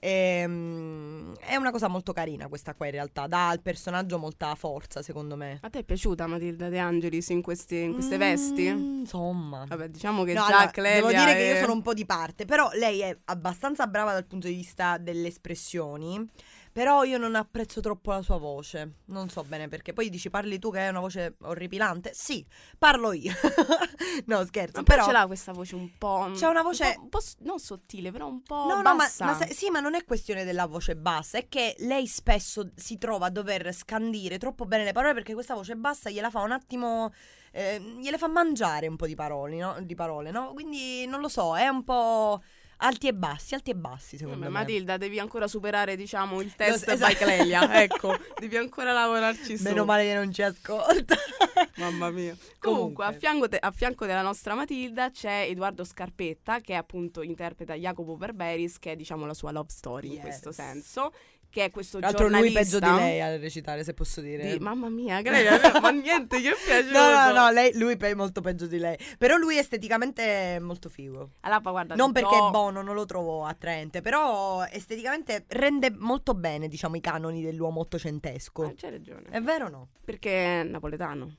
Ehm, 0.00 1.34
è 1.38 1.56
una 1.56 1.70
cosa 1.70 1.88
molto 1.88 2.12
carina 2.12 2.48
questa 2.48 2.74
qua 2.74 2.86
in 2.86 2.92
realtà, 2.92 3.26
dà 3.26 3.48
al 3.48 3.60
personaggio 3.60 4.18
molta 4.18 4.54
forza 4.54 5.02
secondo 5.02 5.36
me. 5.36 5.58
A 5.62 5.68
te 5.70 5.80
è 5.80 5.84
piaciuta 5.84 6.26
Matilda 6.26 6.68
De 6.68 6.78
Angelis 6.78 7.28
in, 7.28 7.42
questi- 7.42 7.82
in 7.82 7.92
queste 7.92 8.16
Mm, 8.16 8.18
vesti? 8.18 8.64
Insomma. 8.66 9.64
Vabbè, 9.68 9.88
diciamo 9.88 10.24
che 10.24 10.32
No, 10.34 10.40
già 10.40 10.46
allora, 10.46 10.70
Clelia 10.70 10.94
devo 10.96 11.08
dire 11.08 11.36
che 11.36 11.50
è- 11.50 11.52
io 11.54 11.60
sono 11.60 11.72
un 11.72 11.82
po' 11.82 11.94
di 11.94 12.06
parte, 12.06 12.44
però 12.44 12.68
lei 12.72 13.00
è 13.00 13.16
abbastanza 13.26 13.86
brava 13.86 14.12
dal 14.12 14.24
punto 14.26 14.46
di 14.48 14.54
vista 14.54 14.98
delle 14.98 15.28
espressioni. 15.28 16.26
Però 16.72 17.02
io 17.02 17.18
non 17.18 17.34
apprezzo 17.34 17.80
troppo 17.80 18.12
la 18.12 18.22
sua 18.22 18.38
voce. 18.38 18.92
Non 19.06 19.28
so 19.28 19.42
bene 19.42 19.66
perché. 19.68 19.92
Poi 19.92 20.08
dici 20.08 20.30
parli 20.30 20.58
tu 20.60 20.70
che 20.70 20.78
hai 20.80 20.88
una 20.88 21.00
voce 21.00 21.34
orripilante? 21.42 22.12
Sì, 22.14 22.46
parlo 22.78 23.12
io. 23.12 23.32
no, 24.26 24.44
scherzo. 24.44 24.76
Ma 24.78 24.82
però 24.84 25.04
ce 25.04 25.12
l'ha 25.12 25.26
questa 25.26 25.52
voce 25.52 25.74
un 25.74 25.90
po'. 25.98 26.30
C'è 26.34 26.46
una 26.46 26.62
voce- 26.62 26.84
Un 26.84 26.92
po', 26.94 27.00
un 27.02 27.08
po' 27.08 27.20
non 27.40 27.58
sottile, 27.58 28.12
però 28.12 28.28
un 28.28 28.42
po'. 28.42 28.66
No, 28.68 28.76
no, 28.76 28.82
ma, 28.82 28.94
bassa. 28.94 29.24
ma 29.24 29.34
se- 29.34 29.52
sì, 29.52 29.68
ma 29.70 29.80
non 29.80 29.94
è 29.94 30.04
questione 30.04 30.44
della 30.44 30.66
voce 30.66 30.94
bassa, 30.96 31.38
è 31.38 31.48
che 31.48 31.74
lei 31.78 32.06
spesso 32.06 32.70
si 32.76 32.98
trova 32.98 33.26
a 33.26 33.30
dover 33.30 33.74
scandire 33.74 34.38
troppo 34.38 34.64
bene 34.64 34.84
le 34.84 34.92
parole 34.92 35.12
perché 35.14 35.34
questa 35.34 35.54
voce 35.54 35.74
bassa 35.76 36.08
gliela 36.08 36.30
fa 36.30 36.40
un 36.42 36.52
attimo. 36.52 37.12
eh, 37.52 37.80
gliele 37.98 38.16
fa 38.16 38.28
mangiare 38.28 38.86
un 38.86 38.94
po' 38.94 39.06
di 39.06 39.16
parole, 39.16 39.56
no? 39.56 39.76
Di 39.82 39.96
parole, 39.96 40.30
no? 40.30 40.52
Quindi 40.54 41.04
non 41.06 41.20
lo 41.20 41.28
so, 41.28 41.56
è 41.56 41.66
un 41.66 41.82
po' 41.82 42.40
alti 42.80 43.08
e 43.08 43.14
bassi, 43.14 43.54
alti 43.54 43.70
e 43.70 43.74
bassi, 43.74 44.16
secondo 44.16 44.40
Vabbè, 44.40 44.50
me. 44.52 44.58
Matilda, 44.58 44.96
devi 44.96 45.18
ancora 45.18 45.46
superare, 45.48 45.96
diciamo, 45.96 46.40
il 46.40 46.54
test 46.54 46.84
by 46.86 46.92
esatto. 46.92 47.14
Clelia. 47.14 47.80
ecco, 47.82 48.16
devi 48.38 48.56
ancora 48.56 48.92
lavorarci 48.92 49.56
su. 49.56 49.62
Meno 49.64 49.84
male 49.84 50.04
che 50.04 50.14
non 50.14 50.32
ci 50.32 50.42
ascolta. 50.42 51.14
Mamma 51.76 52.10
mia. 52.10 52.36
Comunque, 52.58 52.58
Comunque. 52.58 53.04
a 53.04 53.12
fianco, 53.12 53.48
te- 53.48 53.58
a 53.58 53.70
fianco 53.70 54.06
della 54.06 54.22
nostra 54.22 54.54
Matilda 54.54 55.10
c'è 55.10 55.46
Edoardo 55.48 55.84
Scarpetta, 55.84 56.60
che 56.60 56.74
appunto 56.74 57.22
interpreta 57.22 57.74
Jacopo 57.74 58.16
Barberis, 58.16 58.78
che 58.78 58.92
è 58.92 58.96
diciamo 58.96 59.26
la 59.26 59.34
sua 59.34 59.50
love 59.50 59.70
story 59.70 60.08
in 60.08 60.12
Yes. 60.14 60.22
questo 60.22 60.52
senso, 60.52 61.12
che 61.50 61.64
è 61.64 61.70
questo 61.70 61.98
Tra 61.98 62.06
l'altro 62.08 62.28
lui 62.28 62.50
giornalista. 62.52 62.78
peggio 62.78 62.92
di 62.92 62.98
lei 63.02 63.20
a 63.20 63.36
recitare, 63.36 63.84
se 63.84 63.92
posso 63.92 64.20
dire. 64.20 64.52
Di- 64.52 64.58
mamma 64.60 64.88
mia, 64.88 65.20
Clelia, 65.20 65.58
ma 65.80 65.90
niente, 65.90 66.40
che 66.40 66.52
piaciuto. 66.64 66.92
No, 66.98 67.32
no, 67.32 67.32
no, 67.32 67.50
lei, 67.50 67.76
lui 67.76 67.96
è 67.98 68.14
molto 68.14 68.40
peggio 68.40 68.66
di 68.66 68.78
lei. 68.78 68.96
Però 69.18 69.36
lui 69.36 69.58
esteticamente 69.58 70.56
è 70.56 70.58
molto 70.60 70.88
figo. 70.88 71.30
Allora, 71.40 71.60
guarda, 71.60 71.94
Non 71.96 72.12
perché 72.12 72.36
do- 72.36 72.46
è 72.48 72.50
buono, 72.50 72.82
non 72.82 72.94
lo 72.94 73.04
trovo 73.04 73.44
attraente, 73.44 74.00
però 74.00 74.64
esteticamente 74.64 75.44
rende 75.48 75.90
molto 75.90 76.34
bene, 76.34 76.68
diciamo, 76.68 76.96
i 76.96 77.00
canoni 77.00 77.42
dell'uomo 77.42 77.80
ottocentesco. 77.80 78.64
Eh, 78.64 78.74
c'hai 78.76 78.90
ragione. 78.90 79.24
È 79.30 79.40
vero 79.40 79.66
o 79.66 79.68
no? 79.70 79.88
Perché 80.04 80.60
è 80.60 80.62
napoletano. 80.62 81.36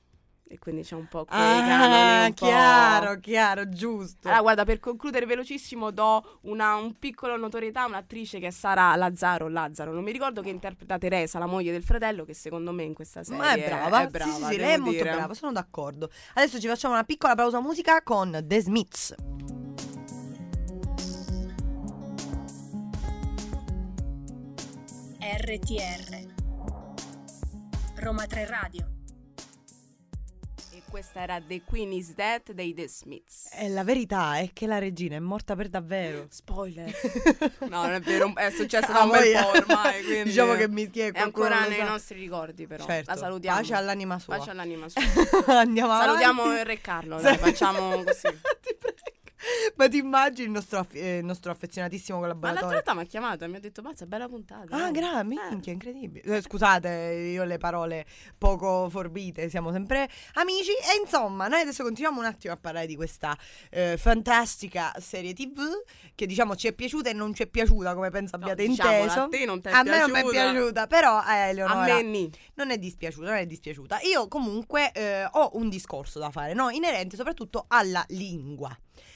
E 0.51 0.59
quindi 0.59 0.81
c'è 0.83 0.95
un 0.95 1.07
po' 1.07 1.23
quei 1.23 1.39
canoni 1.39 1.93
Ah, 1.93 2.25
un 2.25 2.33
po'- 2.33 2.45
chiaro, 2.45 3.19
chiaro, 3.21 3.69
giusto. 3.69 4.27
Allora, 4.27 4.41
guarda, 4.41 4.65
per 4.65 4.81
concludere 4.81 5.25
velocissimo, 5.25 5.91
do 5.91 6.39
una, 6.41 6.75
un 6.75 6.99
piccolo 6.99 7.37
notorietà 7.37 7.83
a 7.83 7.85
un'attrice 7.85 8.37
che 8.37 8.47
è 8.47 8.51
Sara 8.51 8.93
Lazzaro, 8.97 9.47
Lazzaro, 9.47 9.93
non 9.93 10.03
mi 10.03 10.11
ricordo, 10.11 10.41
che 10.41 10.49
interpreta 10.49 10.97
Teresa, 10.97 11.39
la 11.39 11.45
moglie 11.45 11.71
del 11.71 11.83
fratello, 11.83 12.25
che 12.25 12.33
secondo 12.33 12.73
me 12.73 12.83
in 12.83 12.93
questa 12.93 13.23
serie 13.23 13.39
Ma 13.39 13.53
è 13.53 13.63
brava, 13.65 14.01
è 14.01 14.07
brava, 14.07 14.29
sì, 14.29 14.41
sì, 14.41 14.47
sì, 14.51 14.57
lei 14.57 14.73
è 14.73 14.77
molto 14.77 14.91
dire. 14.91 15.11
brava, 15.13 15.33
sono 15.33 15.53
d'accordo. 15.53 16.09
Adesso 16.33 16.59
ci 16.59 16.67
facciamo 16.67 16.95
una 16.95 17.05
piccola 17.05 17.33
pausa 17.33 17.61
musica 17.61 18.01
con 18.03 18.43
The 18.43 18.59
Smiths. 18.61 19.15
RTR 25.19 26.27
Roma 27.95 28.25
3 28.25 28.45
Radio 28.47 28.90
questa 30.91 31.21
era 31.21 31.39
The 31.39 31.61
Queen 31.63 31.93
is 31.93 32.13
Dead 32.13 32.51
dei 32.51 32.73
The 32.73 32.85
Smiths. 32.89 33.49
E 33.53 33.69
la 33.69 33.85
verità 33.85 34.37
è 34.39 34.49
che 34.51 34.67
la 34.67 34.77
regina 34.77 35.15
è 35.15 35.19
morta 35.19 35.55
per 35.55 35.69
davvero. 35.69 36.27
Spoiler. 36.29 36.91
No, 37.71 37.83
non 37.83 37.93
è 37.93 37.99
vero, 38.01 38.35
è 38.35 38.51
successo 38.51 38.91
da 38.91 39.03
un 39.03 39.11
bel 39.11 39.31
po' 39.31 39.49
ormai, 39.51 40.03
quindi 40.03 40.23
Diciamo 40.23 40.53
che 40.55 40.67
mi 40.67 40.89
chiedo 40.89 41.17
è 41.17 41.21
ancora 41.21 41.65
nei 41.65 41.81
nostri 41.83 42.19
ricordi 42.19 42.67
però. 42.67 42.83
Certo. 42.85 43.09
La 43.09 43.17
salutiamo. 43.17 43.57
Pace 43.57 43.73
all'anima 43.73 44.19
sua. 44.19 44.37
Pace 44.37 44.49
all'anima 44.49 44.89
sua. 44.89 45.01
Andiamo 45.59 45.93
avanti. 45.93 46.21
Salutiamo 46.21 46.57
il 46.57 46.65
Re 46.65 46.81
Carlo, 46.81 47.21
dai, 47.21 47.37
facciamo 47.37 48.03
così. 48.03 48.27
Ti 48.61 48.75
prego. 48.77 49.19
Ma 49.75 49.87
ti 49.87 49.97
immagini 49.97 50.45
il 50.47 50.51
nostro, 50.53 50.79
aff- 50.79 50.95
eh, 50.95 51.17
il 51.17 51.25
nostro 51.25 51.51
affezionatissimo 51.51 52.19
Ma 52.19 52.27
l'altra 52.27 52.41
collaboratore? 52.49 52.75
volta 52.75 52.93
mi 52.93 53.01
ha 53.01 53.05
chiamato 53.05 53.43
e 53.43 53.47
mi 53.47 53.55
ha 53.57 53.59
detto, 53.59 53.81
mazza, 53.81 54.05
bella 54.05 54.27
puntata. 54.27 54.75
Ah, 54.75 54.87
eh." 54.87 54.91
grazie, 54.91 55.19
Eh. 55.19 55.23
minchia, 55.23 55.73
incredibile. 55.73 56.37
Eh, 56.37 56.41
Scusate, 56.41 56.89
io 57.31 57.43
le 57.43 57.57
parole 57.57 58.05
poco 58.37 58.89
forbite, 58.89 59.49
siamo 59.49 59.71
sempre 59.71 60.09
amici. 60.33 60.71
E 60.71 60.99
insomma, 61.01 61.47
noi 61.47 61.61
adesso 61.61 61.83
continuiamo 61.83 62.19
un 62.19 62.25
attimo 62.25 62.53
a 62.53 62.57
parlare 62.57 62.85
di 62.87 62.95
questa 62.95 63.35
eh, 63.69 63.97
fantastica 63.97 64.93
serie 64.99 65.33
TV 65.33 65.59
che 66.15 66.25
diciamo 66.25 66.55
ci 66.55 66.67
è 66.67 66.73
piaciuta 66.73 67.09
e 67.09 67.13
non 67.13 67.33
ci 67.33 67.43
è 67.43 67.47
piaciuta, 67.47 67.93
come 67.95 68.09
penso 68.09 68.37
No, 68.37 68.43
abbiate 68.43 68.67
diciamola, 68.67 68.97
inteso. 68.99 69.19
A 69.21 69.27
te 69.29 69.45
non 69.45 69.59
è 69.63 69.69
A 69.71 69.83
me 69.83 69.99
non 69.99 70.11
mi 70.11 70.19
è 70.19 70.21
piaciuta. 70.21 70.51
piaciuta, 70.51 70.87
però 70.87 71.19
eh, 71.19 71.23
A 71.25 71.35
Eleonora 71.47 72.01
me 72.01 72.29
non 72.55 72.69
è 72.71 72.77
dispiaciuta, 72.77 73.25
non 73.27 73.35
è 73.37 73.45
dispiaciuta. 73.45 73.99
Io 74.01 74.27
comunque 74.27 74.91
eh, 74.91 75.25
ho 75.29 75.51
un 75.53 75.69
discorso 75.69 76.19
da 76.19 76.29
fare, 76.29 76.53
no? 76.53 76.69
inerente 76.69 77.15
soprattutto 77.15 77.65
alla 77.67 78.03
lingua. 78.09 78.75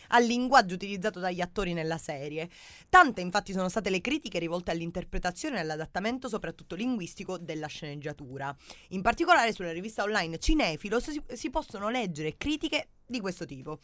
Al 0.09 0.23
linguaggio 0.23 0.75
utilizzato 0.75 1.19
dagli 1.19 1.41
attori 1.41 1.73
nella 1.73 1.97
serie. 1.97 2.49
Tante 2.89 3.21
infatti 3.21 3.51
sono 3.51 3.69
state 3.69 3.89
le 3.89 4.01
critiche 4.01 4.39
rivolte 4.39 4.71
all'interpretazione 4.71 5.57
e 5.57 5.59
all'adattamento 5.59 6.27
soprattutto 6.27 6.75
linguistico 6.75 7.37
della 7.37 7.67
sceneggiatura. 7.67 8.55
In 8.89 9.01
particolare 9.01 9.53
sulla 9.53 9.71
rivista 9.71 10.03
online 10.03 10.37
Cinefilos 10.37 11.09
si, 11.09 11.21
si 11.33 11.49
possono 11.49 11.89
leggere 11.89 12.37
critiche 12.37 12.89
di 13.05 13.19
questo 13.19 13.45
tipo. 13.45 13.79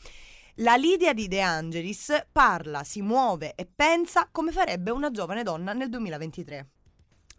La 0.55 0.75
Lidia 0.75 1.13
di 1.13 1.27
De 1.27 1.39
Angelis 1.39 2.25
parla, 2.31 2.83
si 2.83 3.01
muove 3.01 3.53
e 3.55 3.65
pensa 3.65 4.27
come 4.31 4.51
farebbe 4.51 4.91
una 4.91 5.09
giovane 5.09 5.43
donna 5.43 5.71
nel 5.71 5.89
2023. 5.89 6.69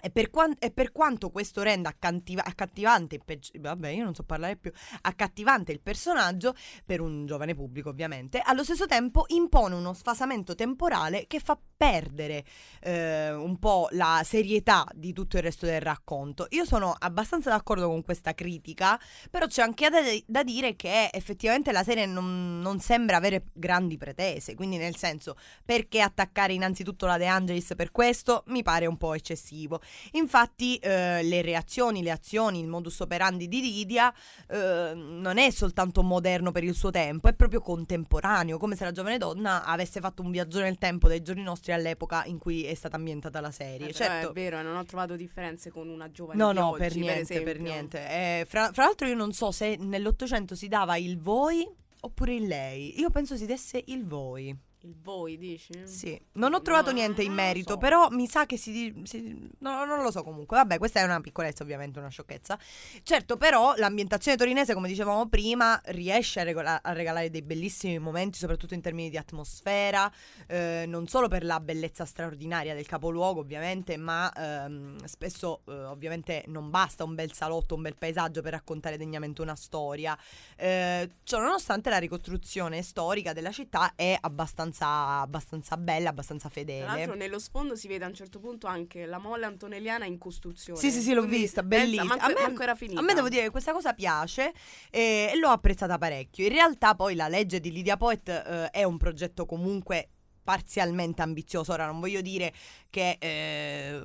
E 0.05 0.11
per, 0.11 0.31
quan- 0.31 0.57
e 0.59 0.73
per 0.73 0.91
quanto 0.91 1.31
questo 1.31 1.62
renda 1.62 1.88
accantiva- 1.88 2.43
accattivante, 2.45 3.15
il 3.15 3.23
pe- 3.25 3.38
vabbè, 3.61 3.88
io 3.91 4.03
non 4.03 4.17
so 4.17 4.25
parlare 4.25 4.57
più, 4.57 4.73
accattivante 5.03 5.71
il 5.71 5.81
personaggio, 5.81 6.57
per 6.85 7.01
un 7.01 7.25
giovane 7.25 7.55
pubblico 7.55 7.91
ovviamente, 7.91 8.41
allo 8.45 8.65
stesso 8.65 8.87
tempo 8.87 9.27
impone 9.29 9.77
uno 9.77 9.93
sfasamento 9.93 10.57
temporale 10.57 11.27
che 11.29 11.38
fa 11.38 11.57
perdere 11.77 12.45
eh, 12.81 13.33
un 13.33 13.61
po' 13.61 13.87
la 13.93 14.23
serietà 14.25 14.85
di 14.93 15.12
tutto 15.12 15.37
il 15.37 15.45
resto 15.45 15.67
del 15.67 15.81
racconto. 15.81 16.47
Io 16.51 16.65
sono 16.65 16.97
abbastanza 16.99 17.51
d'accordo 17.51 17.87
con 17.88 18.03
questa 18.03 18.35
critica, 18.35 18.99
però 19.31 19.47
c'è 19.47 19.62
anche 19.62 19.88
da, 19.88 20.01
da 20.27 20.43
dire 20.43 20.75
che 20.75 21.11
effettivamente 21.12 21.71
la 21.71 21.85
serie 21.85 22.07
non, 22.07 22.59
non 22.59 22.81
sembra 22.81 23.19
avere 23.19 23.45
grandi 23.53 23.99
pretese, 23.99 24.57
quindi 24.57 24.79
nel 24.79 24.97
senso 24.97 25.37
perché 25.65 26.01
attaccare 26.01 26.55
innanzitutto 26.55 27.07
la 27.07 27.19
De 27.19 27.27
Angelis 27.27 27.75
per 27.77 27.93
questo 27.93 28.43
mi 28.49 28.65
pare 28.65 28.87
un 28.87 28.97
po' 28.97 29.15
eccessivo. 29.15 29.81
Infatti 30.13 30.77
eh, 30.77 31.23
le 31.23 31.43
reazioni, 31.43 32.03
le 32.03 32.11
azioni, 32.11 32.61
il 32.61 32.67
modus 32.67 33.01
operandi 33.01 33.49
di 33.49 33.61
Lidia 33.61 34.13
eh, 34.49 34.93
non 34.95 35.39
è 35.39 35.51
soltanto 35.51 36.03
moderno 36.03 36.53
per 36.53 36.65
il 36.65 36.75
suo 36.75 36.91
tempo, 36.91 37.29
è 37.29 37.35
proprio 37.35 37.61
contemporaneo, 37.61 38.59
come 38.59 38.77
se 38.77 38.85
la 38.85 38.93
giovane 38.93 39.19
donna 39.19 39.65
avesse 39.65 40.01
fatto 40.01 40.23
un 40.23 40.31
viaggio 40.31 40.61
nel 40.61 40.79
tempo 40.79 41.09
dai 41.09 41.23
giorni 41.23 41.43
nostri 41.43 41.73
all'epoca 41.73 42.25
in 42.25 42.39
cui 42.39 42.65
è 42.65 42.75
stata 42.75 42.97
ambientata 42.97 43.41
la 43.41 43.51
serie. 43.51 43.89
Eh, 43.89 43.93
certo. 43.93 44.31
È 44.31 44.33
vero, 44.33 44.63
non 44.63 44.77
ho 44.77 44.85
trovato 44.85 45.17
differenze 45.17 45.71
con 45.71 45.89
una 45.89 46.11
giovane 46.11 46.39
No, 46.39 46.53
no, 46.53 46.69
oggi, 46.69 46.79
per 46.79 46.97
niente, 46.97 47.21
esempio. 47.21 47.45
per 47.45 47.61
niente. 47.61 48.09
Eh, 48.09 48.45
fra, 48.49 48.71
fra 48.73 48.85
l'altro 48.85 49.07
io 49.07 49.15
non 49.15 49.33
so 49.33 49.51
se 49.51 49.77
nell'Ottocento 49.79 50.55
si 50.55 50.69
dava 50.69 50.97
il 50.97 51.19
voi 51.19 51.67
oppure 52.01 52.35
il 52.35 52.47
lei. 52.47 52.99
Io 53.01 53.11
penso 53.11 53.37
si 53.37 53.47
desse 53.47 53.83
il 53.87 54.07
voi. 54.07 54.57
Il 54.85 54.97
voi, 55.01 55.38
dici? 55.38 55.73
Sì, 55.87 56.21
non 56.33 56.55
ho 56.55 56.61
trovato 56.61 56.90
No, 56.90 56.97
niente 56.97 57.23
in 57.23 57.33
merito, 57.33 57.75
so. 57.75 57.79
però 57.79 58.09
mi 58.11 58.27
sa 58.27 58.47
che 58.47 58.57
si, 58.57 58.92
si- 59.05 59.49
no, 59.59 59.85
non 59.85 60.03
lo 60.03 60.11
so 60.11 60.25
comunque. 60.25 60.57
Vabbè, 60.57 60.79
questa 60.79 60.99
è 60.99 61.05
una 61.05 61.21
piccolezza, 61.21 61.62
ovviamente, 61.62 62.01
una 62.01 62.09
sciocchezza. 62.09 62.59
Certo, 63.05 63.37
però 63.37 63.75
l'ambientazione 63.77 64.37
torinese, 64.37 64.75
come 64.75 64.88
dicevamo 64.88 65.29
prima, 65.29 65.81
riesce 65.87 66.40
a, 66.40 66.42
regola- 66.42 66.83
a 66.83 66.92
regalare 66.92 67.31
dei 67.31 67.42
bellissimi 67.42 67.97
momenti, 68.01 68.38
soprattutto 68.38 68.75
in 68.75 68.81
termini 68.81 69.09
di 69.09 69.16
atmosfera, 69.16 70.11
eh, 70.49 70.85
non 70.88 71.07
solo 71.07 71.29
per 71.29 71.45
la 71.45 71.61
bellezza 71.61 72.05
straordinaria 72.05 72.75
del 72.75 72.87
capoluogo, 72.87 73.38
ovviamente, 73.38 73.97
ma 73.97 74.33
ehm, 74.33 75.05
spesso 75.05 75.61
eh, 75.68 75.73
ovviamente 75.85 76.42
non 76.49 76.71
basta 76.71 77.05
un 77.05 77.14
bel 77.14 77.33
salotto, 77.33 77.77
un 77.77 77.83
bel 77.83 77.95
paesaggio 77.97 78.42
per 78.42 78.51
raccontare 78.55 78.97
degnamente 78.97 79.42
una 79.42 79.55
storia. 79.55 80.18
Eh, 80.57 81.09
ciò 81.23 81.38
nonostante 81.38 81.88
la 81.88 81.99
ricostruzione 81.99 82.83
storica 82.83 83.33
della 83.33 83.53
città 83.53 83.92
è 83.95 84.16
abbastanza, 84.21 84.71
abbastanza 84.81 85.77
bella, 85.77 86.09
abbastanza 86.11 86.49
Tra 86.49 86.63
l'altro 86.65 86.93
fedele. 86.95 87.17
nello 87.17 87.39
sfondo 87.39 87.77
si 87.77 87.89
vede 87.89 88.05
a 88.05 88.09
un 88.09 88.15
certo 88.15 88.41
punto 88.41 88.67
anche 88.67 89.07
la 89.07 89.19
mole 89.19 89.45
antonelliana 89.45 90.05
in 90.05 90.19
costruzione. 90.19 90.79
Sì, 90.79 90.91
sì, 90.91 91.01
sì, 91.01 91.13
l'ho 91.13 91.21
Quindi, 91.21 91.39
vista, 91.41 91.63
pensa, 91.63 91.85
bellissima. 91.85 92.05
manco- 92.05 92.25
A 92.25 92.29
me- 92.29 92.41
manco 92.41 92.63
era 92.63 92.75
finita. 92.75 93.01
A 93.01 93.03
me 93.03 93.15
devo 93.15 93.29
dire 93.29 93.43
che 93.43 93.51
questa 93.51 93.73
cosa 93.73 93.93
piace 93.93 94.53
eh, 94.91 95.31
e 95.33 95.37
l'ho 95.39 95.49
apprezzata 95.49 95.99
parecchio. 95.99 96.45
In 96.47 96.53
realtà 96.53 96.95
poi 96.95 97.15
la 97.15 97.29
legge 97.29 97.61
di 97.61 97.71
Lydia 97.73 97.97
Poet 97.97 98.29
eh, 98.29 98.71
è 98.71 98.85
un 98.85 98.97
progetto 98.97 99.47
comunque 99.47 100.09
parzialmente 100.45 101.23
ambizioso. 101.23 101.73
Ora 101.73 101.87
non 101.87 102.01
voglio 102.01 102.21
dire 102.21 102.53
che 102.91 103.17
eh, 103.21 104.03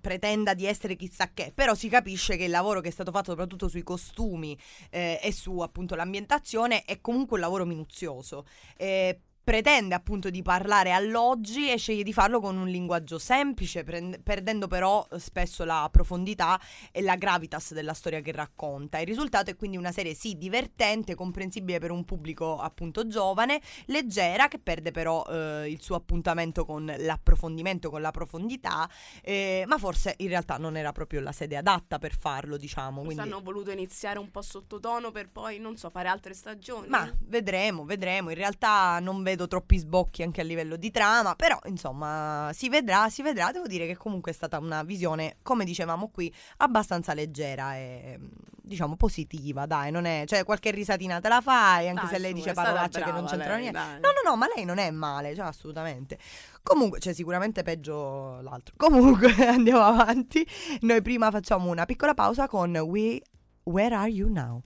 pretenda 0.00 0.52
di 0.52 0.66
essere 0.66 0.96
chissà 0.96 1.30
che, 1.32 1.50
però 1.54 1.74
si 1.74 1.88
capisce 1.88 2.36
che 2.36 2.44
il 2.44 2.50
lavoro 2.50 2.80
che 2.80 2.88
è 2.88 2.92
stato 2.92 3.10
fatto 3.10 3.30
soprattutto 3.30 3.68
sui 3.68 3.82
costumi 3.82 4.58
eh, 4.90 5.18
e 5.22 5.32
su 5.32 5.60
appunto 5.60 5.94
l'ambientazione 5.94 6.84
è 6.84 7.00
comunque 7.00 7.36
un 7.36 7.42
lavoro 7.42 7.64
minuzioso. 7.64 8.44
Eh, 8.76 9.18
pretende 9.44 9.94
appunto 9.94 10.30
di 10.30 10.42
parlare 10.42 10.92
all'oggi 10.92 11.70
e 11.70 11.76
sceglie 11.76 12.02
di 12.02 12.12
farlo 12.12 12.40
con 12.40 12.56
un 12.56 12.68
linguaggio 12.68 13.18
semplice, 13.18 13.82
prend- 13.82 14.20
perdendo 14.22 14.68
però 14.68 15.06
eh, 15.10 15.18
spesso 15.18 15.64
la 15.64 15.88
profondità 15.90 16.60
e 16.92 17.02
la 17.02 17.16
gravitas 17.16 17.72
della 17.72 17.94
storia 17.94 18.20
che 18.20 18.32
racconta. 18.32 18.98
Il 18.98 19.06
risultato 19.06 19.50
è 19.50 19.56
quindi 19.56 19.76
una 19.76 19.92
serie 19.92 20.14
sì 20.14 20.36
divertente, 20.38 21.14
comprensibile 21.14 21.78
per 21.78 21.90
un 21.90 22.04
pubblico 22.04 22.58
appunto 22.58 23.06
giovane, 23.06 23.60
leggera, 23.86 24.48
che 24.48 24.58
perde 24.58 24.90
però 24.90 25.24
eh, 25.24 25.70
il 25.70 25.82
suo 25.82 25.96
appuntamento 25.96 26.64
con 26.64 26.92
l'approfondimento, 26.98 27.90
con 27.90 28.00
la 28.00 28.10
profondità, 28.10 28.88
eh, 29.22 29.64
ma 29.66 29.78
forse 29.78 30.14
in 30.18 30.28
realtà 30.28 30.56
non 30.56 30.76
era 30.76 30.92
proprio 30.92 31.20
la 31.20 31.32
sede 31.32 31.56
adatta 31.56 31.98
per 31.98 32.16
farlo, 32.16 32.56
diciamo. 32.56 33.02
Forse 33.02 33.14
Quindi... 33.14 33.32
hanno 33.32 33.42
voluto 33.42 33.70
iniziare 33.70 34.18
un 34.18 34.30
po' 34.30 34.42
sottotono 34.42 35.10
per 35.10 35.30
poi, 35.30 35.58
non 35.58 35.76
so, 35.76 35.90
fare 35.90 36.08
altre 36.08 36.34
stagioni. 36.34 36.88
Ma 36.88 37.10
vedremo, 37.20 37.84
vedremo. 37.84 38.30
In 38.30 38.36
realtà 38.36 38.98
non 39.00 39.22
vedo 39.32 39.48
troppi 39.48 39.78
sbocchi 39.78 40.22
anche 40.22 40.40
a 40.40 40.44
livello 40.44 40.76
di 40.76 40.90
trama, 40.90 41.34
però 41.34 41.58
insomma 41.64 42.50
si 42.52 42.68
vedrà, 42.68 43.08
si 43.08 43.22
vedrà. 43.22 43.50
Devo 43.50 43.66
dire 43.66 43.86
che 43.86 43.96
comunque 43.96 44.30
è 44.32 44.34
stata 44.34 44.58
una 44.58 44.82
visione, 44.82 45.36
come 45.42 45.64
dicevamo 45.64 46.08
qui, 46.08 46.32
abbastanza 46.58 47.14
leggera 47.14 47.76
e 47.76 48.18
diciamo 48.64 48.96
positiva, 48.96 49.66
dai, 49.66 49.90
non 49.90 50.04
è, 50.04 50.24
cioè 50.26 50.44
qualche 50.44 50.70
risatina 50.70 51.20
te 51.20 51.28
la 51.28 51.40
fai, 51.40 51.88
anche 51.88 52.02
Dai, 52.02 52.10
se 52.10 52.18
lei 52.18 52.30
su, 52.30 52.36
dice 52.36 52.52
parolacce 52.52 53.02
che 53.02 53.10
non 53.10 53.26
c'entrano 53.26 53.58
niente. 53.58 53.78
dai. 53.78 54.00
No, 54.00 54.08
no, 54.22 54.30
no, 54.30 54.36
ma 54.36 54.46
lei 54.54 54.64
non 54.64 54.78
è 54.78 54.90
male, 54.90 55.34
cioè 55.34 55.46
assolutamente. 55.46 56.18
Comunque, 56.62 57.00
cioè 57.00 57.12
sicuramente 57.12 57.62
peggio 57.62 58.40
l'altro. 58.40 58.74
Comunque 58.76 59.34
andiamo 59.46 59.82
avanti. 59.82 60.46
Noi 60.82 61.02
prima 61.02 61.30
facciamo 61.30 61.70
una 61.70 61.86
piccola 61.86 62.14
pausa 62.14 62.46
con 62.46 62.74
We 62.76 63.20
Where 63.64 63.94
Are 63.94 64.08
You 64.08 64.30
Now? 64.30 64.62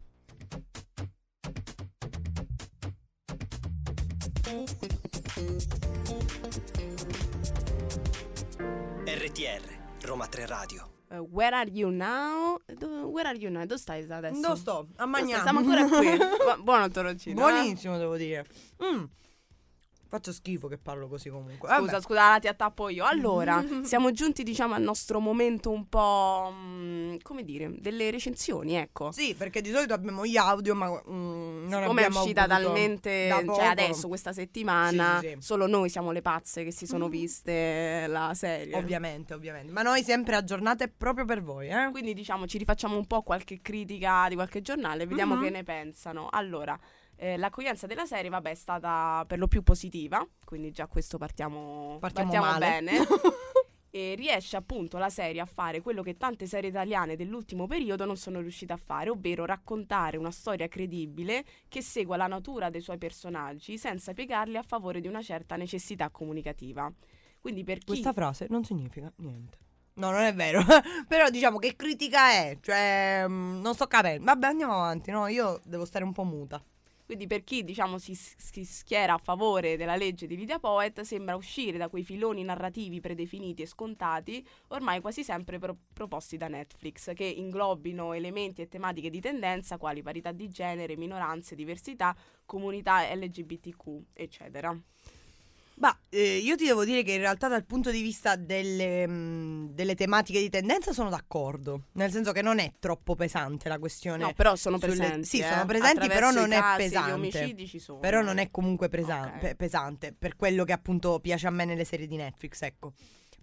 RTR, 9.27 9.61
Roma 10.07 10.27
3 10.29 10.47
Radio. 10.47 10.89
Eh, 11.11 11.17
where 11.19 11.53
are 11.53 11.69
you 11.69 11.91
now? 11.91 12.61
Dove, 12.79 13.07
where 13.11 13.27
are 13.27 13.37
you 13.37 13.51
now? 13.51 13.65
Dove 13.65 13.81
stai 13.81 14.05
adesso? 14.09 14.41
Dove 14.41 14.57
sto? 14.57 14.87
A? 14.99 15.07
Magnano. 15.07 15.43
Siamo 15.43 15.59
ancora 15.59 15.85
qui. 15.89 16.17
Bu- 16.57 16.63
buono 16.63 16.89
Torocino. 16.89 17.33
eh? 17.49 17.51
Buonissimo, 17.51 17.99
devo 17.99 18.17
dire. 18.17 18.47
Mm. 18.81 19.05
Faccio 20.09 20.33
schifo 20.33 20.69
che 20.69 20.79
parlo 20.79 21.09
così 21.09 21.29
comunque. 21.31 21.69
Scusa, 21.69 21.81
Vabbè. 21.81 22.01
scusa, 22.01 22.39
ti 22.39 22.47
attappo 22.49 22.89
io. 22.89 23.05
Allora, 23.05 23.65
siamo 23.83 24.13
giunti, 24.13 24.43
diciamo, 24.45 24.75
al 24.75 24.83
nostro 24.83 25.19
momento 25.21 25.71
un 25.71 25.89
po'. 25.89 26.53
mm, 26.55 27.17
come 27.23 27.43
dire, 27.45 27.73
delle 27.79 28.11
recensioni, 28.11 28.75
ecco. 28.77 29.11
Sì, 29.13 29.35
perché 29.35 29.61
di 29.61 29.71
solito 29.73 29.95
abbiamo 29.95 30.25
gli 30.25 30.37
audio, 30.37 30.75
ma 30.75 30.89
mm, 30.91 31.69
non 31.69 31.85
Come 31.87 32.05
è 32.05 32.09
uscita 32.09 32.47
talmente, 32.47 33.27
da 33.29 33.43
cioè 33.55 33.65
adesso, 33.67 34.07
questa 34.09 34.33
settimana, 34.33 35.19
Sì, 35.21 35.27
sì, 35.29 35.33
sì. 35.35 35.43
solo 35.47 35.67
noi 35.67 35.89
siamo 35.89 36.13
le 36.13 36.23
pazze 36.23 36.63
che 36.65 36.71
si 36.71 36.87
sono 36.87 37.09
viste 37.09 38.07
la 38.07 38.33
serie. 38.35 38.77
Ovviamente, 38.77 39.35
ovviamente. 39.35 39.73
Ma 39.73 39.83
noi 39.83 40.03
sempre 40.05 40.37
aggiornate 40.37 40.89
proprio 40.89 41.25
per 41.25 41.43
voi, 41.43 41.69
eh? 41.69 41.89
Quindi 41.91 42.15
diciamo 42.15 42.47
ci 42.47 42.59
rifacciamo 42.59 42.97
un 42.97 43.07
po' 43.07 43.23
qualche 43.23 43.61
critica 43.61 44.27
di 44.29 44.35
qualche 44.35 44.63
giornale 44.63 45.03
e 45.03 45.07
vediamo 45.07 45.35
Mhm. 45.35 45.43
che 45.43 45.51
ne 45.51 45.63
pensano. 45.65 46.29
Allora, 46.31 46.79
eh, 47.17 47.37
l'accoglienza 47.37 47.87
della 47.87 48.07
serie, 48.07 48.31
vabbè, 48.31 48.51
è 48.51 48.55
stata 48.55 49.25
per 49.27 49.39
lo 49.39 49.49
più 49.49 49.63
positiva, 49.63 50.27
quindi 50.45 50.71
già 50.71 50.87
questo 50.87 51.19
partiamo, 51.19 51.99
Partiamo 52.01 52.37
male. 52.37 52.67
bene. 52.67 52.93
e 53.97 54.15
riesce 54.15 54.57
appunto 54.59 54.99
la 54.99 55.09
serie 55.09 55.41
a 55.41 55.47
fare 55.47 55.81
quello 55.81 56.03
che 56.03 56.19
tante 56.19 56.47
serie 56.47 56.69
italiane 56.69 57.17
dell'ultimo 57.17 57.67
periodo 57.67 58.05
non 58.05 58.19
sono 58.19 58.41
riuscite 58.41 58.75
a 58.75 58.77
fare, 58.77 59.09
ovvero 59.09 59.47
raccontare 59.47 60.19
una 60.19 60.31
storia 60.31 60.69
credibile 60.69 61.45
che 61.69 61.81
segua 61.81 62.19
la 62.19 62.27
natura 62.27 62.69
dei 62.69 62.83
suoi 62.83 62.99
personaggi 62.99 63.79
senza 63.79 64.13
piegarli 64.13 64.59
a 64.59 64.63
favore 64.63 65.01
di 65.01 65.09
una 65.09 65.23
certa 65.23 65.57
necessità 65.57 66.11
comunicativa. 66.11 66.93
Quindi 67.41 67.65
per 67.65 67.79
chi 67.79 67.87
Questa 67.87 68.13
frase 68.13 68.47
non 68.51 68.65
significa 68.65 69.11
niente. 69.17 69.59
No, 69.95 70.11
non 70.11 70.21
è 70.23 70.35
vero. 70.35 70.61
Però 71.09 71.31
diciamo 71.31 71.59
che 71.59 71.75
critica 71.75 72.33
è, 72.33 72.59
cioè 72.61 73.25
mm, 73.27 73.61
non 73.63 73.73
sto 73.73 73.87
capendo. 73.87 74.25
Vabbè, 74.25 74.47
andiamo 74.47 74.75
avanti, 74.75 75.11
no? 75.11 75.27
Io 75.29 75.61
devo 75.65 75.87
stare 75.87 76.05
un 76.05 76.13
po' 76.13 76.25
muta. 76.25 76.63
Quindi 77.07 77.29
per 77.29 77.45
chi 77.45 77.63
diciamo 77.63 77.99
si, 77.99 78.17
si 78.17 78.65
schiera 78.65 79.15
a 79.15 79.19
favore 79.19 79.77
della 79.77 79.95
legge 79.95 80.27
di 80.27 80.37
Lydia 80.37 80.59
Poet 80.59 81.03
sembra 81.03 81.37
uscire 81.37 81.79
da 81.79 81.89
quei 81.89 82.03
filoni 82.03 82.43
narrativi 82.43 83.01
predefiniti 83.01 83.63
e 83.63 83.67
scontati 83.67 84.45
ormai 84.69 85.01
quasi 85.01 85.23
sempre 85.23 85.59
pro- 85.61 85.77
proposti 85.93 86.37
da 86.37 86.49
Netflix 86.49 87.15
che 87.15 87.25
inglobino 87.25 88.13
elementi 88.13 88.61
e 88.61 88.67
tematiche 88.69 89.09
di 89.09 89.21
tendenza 89.21 89.79
quali 89.79 90.03
parità 90.03 90.33
di 90.33 90.49
genere, 90.49 90.97
minoranze, 90.97 91.55
diversità, 91.55 92.15
comunità 92.45 93.03
LGBTQ 93.15 94.03
eccetera. 94.13 94.77
Ma 95.79 95.95
eh, 96.09 96.39
io 96.39 96.57
ti 96.57 96.65
devo 96.65 96.85
dire 96.87 97.03
che 97.03 97.13
in 97.13 97.19
realtà 97.21 97.49
dal 97.49 97.67
punto 97.67 97.91
di 97.91 98.01
vista 98.01 98.35
delle, 98.37 99.07
mh, 99.07 99.75
delle 99.75 99.95
tematiche 99.95 100.41
di 100.41 100.49
tendenza 100.49 100.95
sono 100.95 101.11
d'accordo, 101.11 101.89
nel 101.93 102.11
senso 102.11 102.33
che 102.33 102.41
non 102.41 102.59
è 102.61 102.73
troppo 102.79 103.15
pesante 103.15 103.69
la 103.69 103.79
questione. 103.79 104.23
No, 104.23 104.33
però 104.33 104.57
sono 104.57 104.79
sulle- 104.79 104.95
presenti. 104.97 105.27
Sì, 105.27 105.41
eh. 105.41 105.49
sono 105.49 105.67
presenti, 105.67 106.07
però 106.09 106.29
Attraverso 106.29 106.41
non 106.41 106.51
i 106.51 106.55
è 106.55 106.77
pesante. 106.89 107.13
omicidi 107.13 107.67
ci 107.67 107.79
sono. 107.79 107.99
Però 107.99 108.23
non 108.23 108.39
è 108.39 108.51
comunque 108.51 108.89
presa- 108.89 109.31
Ok. 109.35 109.39
pe- 109.39 109.55
pesante, 109.55 110.15
per 110.19 110.35
quello 110.37 110.65
che 110.65 110.73
appunto 110.73 111.21
piace 111.21 111.47
a 111.47 111.51
me 111.51 111.67
nelle 111.67 111.85
serie 111.85 112.07
di 112.07 112.17
Netflix, 112.17 112.63
ecco. 112.63 112.95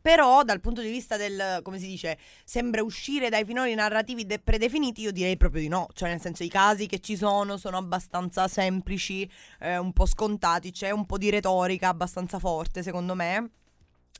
Però 0.03 0.43
dal 0.43 0.59
punto 0.59 0.81
di 0.81 0.89
vista 0.91 1.15
del, 1.15 1.61
come 1.63 1.79
si 1.79 1.87
dice, 1.87 2.17
sembra 2.43 2.83
uscire 2.83 3.29
dai 3.29 3.45
finali 3.45 3.73
narrativi 3.73 4.25
de- 4.25 4.37
predefiniti, 4.37 4.99
io 4.99 5.13
direi 5.13 5.37
proprio 5.37 5.61
di 5.61 5.69
no. 5.69 5.87
Cioè 5.93 6.09
nel 6.09 6.19
senso 6.19 6.43
i 6.43 6.49
casi 6.49 6.87
che 6.87 6.99
ci 6.99 7.15
sono 7.15 7.55
sono 7.55 7.77
abbastanza 7.77 8.49
semplici, 8.49 9.29
eh, 9.61 9.77
un 9.77 9.93
po' 9.93 10.05
scontati, 10.05 10.71
c'è 10.71 10.89
un 10.89 11.05
po' 11.05 11.17
di 11.17 11.29
retorica 11.29 11.87
abbastanza 11.87 12.37
forte 12.37 12.83
secondo 12.83 13.15
me. 13.15 13.49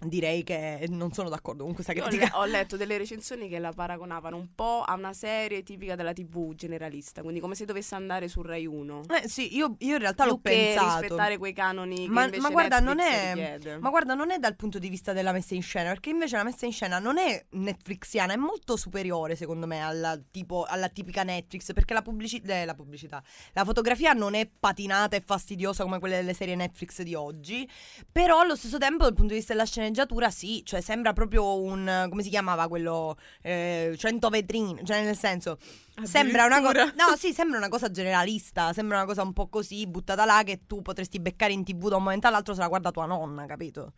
Direi 0.05 0.43
che 0.43 0.85
non 0.89 1.11
sono 1.13 1.29
d'accordo 1.29 1.63
con 1.63 1.73
questa 1.73 1.93
Io 1.93 2.03
critica. 2.03 2.25
le- 2.25 2.31
ho 2.35 2.45
letto 2.45 2.77
delle 2.77 2.97
recensioni 2.97 3.47
che 3.47 3.59
la 3.59 3.71
paragonavano 3.71 4.35
un 4.35 4.47
po' 4.53 4.81
a 4.85 4.93
una 4.93 5.13
serie 5.13 5.63
tipica 5.63 5.95
della 5.95 6.13
TV 6.13 6.53
generalista, 6.55 7.21
quindi 7.21 7.39
come 7.39 7.55
se 7.55 7.65
dovesse 7.65 7.95
andare 7.95 8.27
su 8.27 8.41
Rai 8.41 8.65
1. 8.65 9.03
Eh 9.23 9.27
sì, 9.29 9.55
io, 9.55 9.75
io 9.79 9.93
in 9.93 9.99
realtà 9.99 10.25
l'ho 10.25 10.37
Più 10.37 10.51
che 10.51 10.73
pensato. 10.75 10.99
rispettare 11.01 11.37
quei 11.37 11.53
canoni 11.53 12.07
Ma- 12.07 12.29
ma 12.39 12.49
guarda, 12.49 12.79
non 12.79 12.99
è-. 12.99 13.77
Ma 13.79 13.89
guarda, 13.89 14.13
non 14.13 14.31
è 14.31 14.37
dal 14.39 14.55
punto 14.55 14.79
di 14.79 14.89
vista 14.89 15.13
della 15.13 15.31
messa 15.31 15.53
in 15.55 15.61
scena, 15.61 15.89
perché 15.89 16.09
invece 16.09 16.35
la 16.37 16.43
messa 16.43 16.65
in 16.65 16.71
scena 16.73 16.99
non 16.99 17.17
è 17.17 17.45
netflixiana, 17.51 18.33
è 18.33 18.37
molto 18.37 18.75
superiore 18.75 19.35
secondo 19.35 19.65
me 19.65 19.81
alla, 19.81 20.19
tipo, 20.31 20.65
alla 20.67 20.89
tipica 20.89 21.23
Netflix, 21.23 21.73
perché 21.73 21.93
la, 21.93 22.01
pubblici- 22.01 22.41
eh, 22.45 22.65
la 22.65 22.73
pubblicità, 22.75 23.23
la 23.53 23.63
fotografia 23.63 24.13
non 24.13 24.33
è 24.35 24.47
patinata 24.59 25.15
e 25.15 25.21
fastidiosa 25.25 25.83
come 25.83 25.99
quelle 25.99 26.15
delle 26.17 26.33
serie 26.33 26.55
Netflix 26.55 27.01
di 27.01 27.15
oggi, 27.15 27.67
però 28.11 28.39
allo 28.39 28.55
stesso 28.55 28.77
tempo 28.77 29.03
dal 29.03 29.13
punto 29.13 29.31
di 29.33 29.37
vista 29.39 29.53
della 29.53 29.65
sceneggiatura 29.65 29.91
sì, 30.29 30.61
cioè 30.65 30.81
sembra 30.81 31.13
proprio 31.13 31.61
un, 31.61 32.07
come 32.09 32.23
si 32.23 32.29
chiamava 32.29 32.67
quello, 32.67 33.17
eh, 33.41 33.95
100 33.97 34.29
vetrine, 34.29 34.83
cioè 34.83 35.03
nel 35.03 35.17
senso... 35.17 35.57
Sembra 36.01 36.45
una 36.45 36.59
cosa. 36.61 36.85
No, 36.95 37.15
sì, 37.15 37.33
sembra 37.33 37.59
una 37.59 37.69
cosa 37.69 37.91
generalista. 37.91 38.73
Sembra 38.73 38.97
una 38.97 39.05
cosa 39.05 39.21
un 39.21 39.31
po' 39.31 39.47
così, 39.47 39.85
buttata 39.85 40.25
là, 40.25 40.41
che 40.43 40.61
tu 40.65 40.81
potresti 40.81 41.19
beccare 41.19 41.53
in 41.53 41.63
tv 41.63 41.89
da 41.89 41.97
un 41.97 42.03
momento 42.03 42.27
all'altro 42.27 42.55
se 42.55 42.61
la 42.61 42.67
guarda 42.67 42.89
tua 42.89 43.05
nonna, 43.05 43.45
capito? 43.45 43.93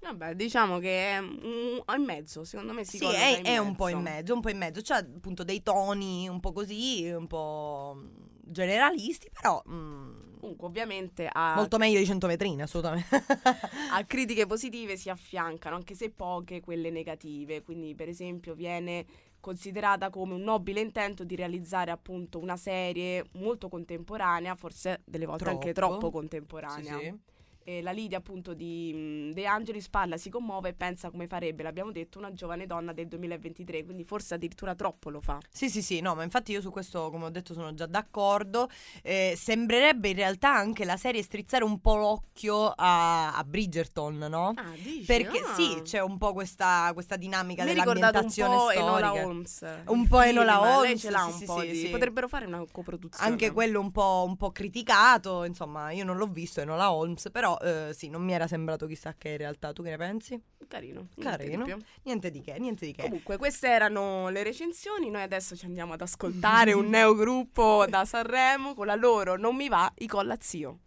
Vabbè, 0.00 0.34
diciamo 0.34 0.78
che 0.78 1.10
è 1.10 1.18
in 1.18 2.04
mezzo, 2.04 2.44
secondo 2.44 2.72
me 2.72 2.84
si 2.84 2.96
Sì, 2.96 3.04
è, 3.06 3.42
è 3.42 3.58
un 3.58 3.74
po' 3.74 3.88
in 3.88 4.00
mezzo, 4.00 4.32
un 4.32 4.40
po' 4.40 4.48
in 4.48 4.56
mezzo. 4.56 4.80
C'ha 4.82 4.96
appunto 4.96 5.44
dei 5.44 5.62
toni 5.62 6.26
un 6.28 6.40
po' 6.40 6.52
così, 6.52 7.10
un 7.10 7.26
po' 7.26 8.02
generalisti, 8.50 9.30
però 9.32 9.62
mm, 9.68 10.30
Comunque, 10.40 10.66
ovviamente 10.66 11.28
a, 11.30 11.54
molto 11.54 11.76
meglio 11.76 11.98
di 11.98 12.06
100 12.06 12.26
vetrine, 12.26 12.62
assolutamente. 12.62 13.08
a 13.92 14.04
critiche 14.06 14.46
positive 14.46 14.96
si 14.96 15.10
affiancano, 15.10 15.76
anche 15.76 15.94
se 15.94 16.10
poche, 16.10 16.60
quelle 16.60 16.90
negative. 16.90 17.62
Quindi, 17.62 17.94
per 17.94 18.08
esempio, 18.08 18.54
viene 18.54 19.04
considerata 19.38 20.08
come 20.08 20.34
un 20.34 20.42
nobile 20.42 20.80
intento 20.80 21.24
di 21.24 21.36
realizzare 21.36 21.90
appunto 21.90 22.38
una 22.38 22.56
serie 22.56 23.26
molto 23.32 23.68
contemporanea, 23.68 24.54
forse 24.54 25.02
delle 25.04 25.26
volte 25.26 25.48
anche 25.48 25.72
Troppo. 25.72 25.98
troppo 25.98 26.10
contemporanea. 26.10 26.98
Sì, 26.98 27.04
sì. 27.04 27.18
E 27.62 27.82
la 27.82 27.90
Lidia 27.92 28.18
appunto 28.18 28.54
di 28.54 29.30
De 29.32 29.44
Angelis 29.46 29.88
parla, 29.88 30.16
si 30.16 30.30
commuove 30.30 30.70
e 30.70 30.72
pensa 30.72 31.10
come 31.10 31.26
farebbe, 31.26 31.62
l'abbiamo 31.62 31.92
detto, 31.92 32.18
una 32.18 32.32
giovane 32.32 32.66
donna 32.66 32.92
del 32.92 33.06
2023, 33.08 33.84
quindi 33.84 34.04
forse 34.04 34.34
addirittura 34.34 34.74
troppo 34.74 35.10
lo 35.10 35.20
fa. 35.20 35.38
Sì, 35.50 35.68
sì, 35.68 35.82
sì, 35.82 36.00
no, 36.00 36.14
ma 36.14 36.22
infatti 36.22 36.52
io 36.52 36.60
su 36.60 36.70
questo, 36.70 37.10
come 37.10 37.26
ho 37.26 37.30
detto, 37.30 37.52
sono 37.52 37.74
già 37.74 37.86
d'accordo. 37.86 38.68
Eh, 39.02 39.34
sembrerebbe 39.36 40.08
in 40.08 40.16
realtà 40.16 40.54
anche 40.54 40.84
la 40.84 40.96
serie 40.96 41.22
strizzare 41.22 41.64
un 41.64 41.80
po' 41.80 41.96
l'occhio 41.96 42.72
a, 42.74 43.34
a 43.36 43.44
Bridgerton, 43.44 44.16
no? 44.16 44.52
Ah, 44.56 44.72
dici? 44.76 45.04
Perché 45.04 45.38
Ah. 45.40 45.54
sì, 45.54 45.80
c'è 45.82 46.00
un 46.00 46.18
po' 46.18 46.32
questa, 46.32 46.90
questa 46.94 47.16
dinamica 47.16 47.64
Mi 47.64 47.72
ricordato 47.72 48.18
un 48.18 48.26
dell'ambientazione 48.28 48.54
po' 48.54 48.70
storica. 48.70 48.82
Enola 48.82 49.24
Holmes. 49.26 49.66
Un 49.86 50.06
po' 50.06 50.18
film, 50.20 50.30
Enola 50.30 50.60
Holmes, 50.78 51.00
ce 51.00 51.10
l'ha 51.10 51.18
sì, 51.18 51.32
un 51.32 51.38
sì, 51.38 51.44
po' 51.44 51.60
sì, 51.60 51.66
di... 51.68 51.76
sì. 51.76 51.88
Potrebbero 51.88 52.28
fare 52.28 52.46
una 52.46 52.64
coproduzione. 52.70 53.28
Anche 53.30 53.50
quello 53.50 53.80
un 53.80 53.90
po', 53.90 54.24
un 54.26 54.36
po' 54.36 54.50
criticato, 54.50 55.44
insomma, 55.44 55.90
io 55.90 56.04
non 56.04 56.16
l'ho 56.16 56.26
visto, 56.26 56.60
Enola 56.60 56.92
Holmes, 56.92 57.28
però 57.32 57.49
eh, 57.58 57.92
sì, 57.94 58.08
non 58.08 58.22
mi 58.22 58.32
era 58.32 58.46
sembrato 58.46 58.86
chissà 58.86 59.14
che 59.16 59.30
in 59.30 59.36
realtà. 59.38 59.72
Tu 59.72 59.82
che 59.82 59.90
ne 59.90 59.96
pensi? 59.96 60.40
Carino. 60.68 61.08
niente 61.16 61.36
Carino. 61.36 61.64
di 61.64 61.72
più. 61.72 61.82
Niente 62.02 62.30
di 62.30 62.40
che, 62.40 62.58
niente 62.58 62.86
di 62.86 62.92
che. 62.92 63.02
Comunque, 63.02 63.36
queste 63.36 63.68
erano 63.68 64.28
le 64.28 64.42
recensioni. 64.42 65.10
Noi 65.10 65.22
adesso 65.22 65.56
ci 65.56 65.66
andiamo 65.66 65.92
ad 65.94 66.00
ascoltare 66.00 66.72
un 66.72 66.86
neogruppo 66.90 67.86
da 67.88 68.04
Sanremo 68.04 68.74
con 68.74 68.86
la 68.86 68.94
loro 68.94 69.36
Non 69.36 69.56
mi 69.56 69.68
va, 69.68 69.90
i 69.98 70.06
collazio. 70.06 70.78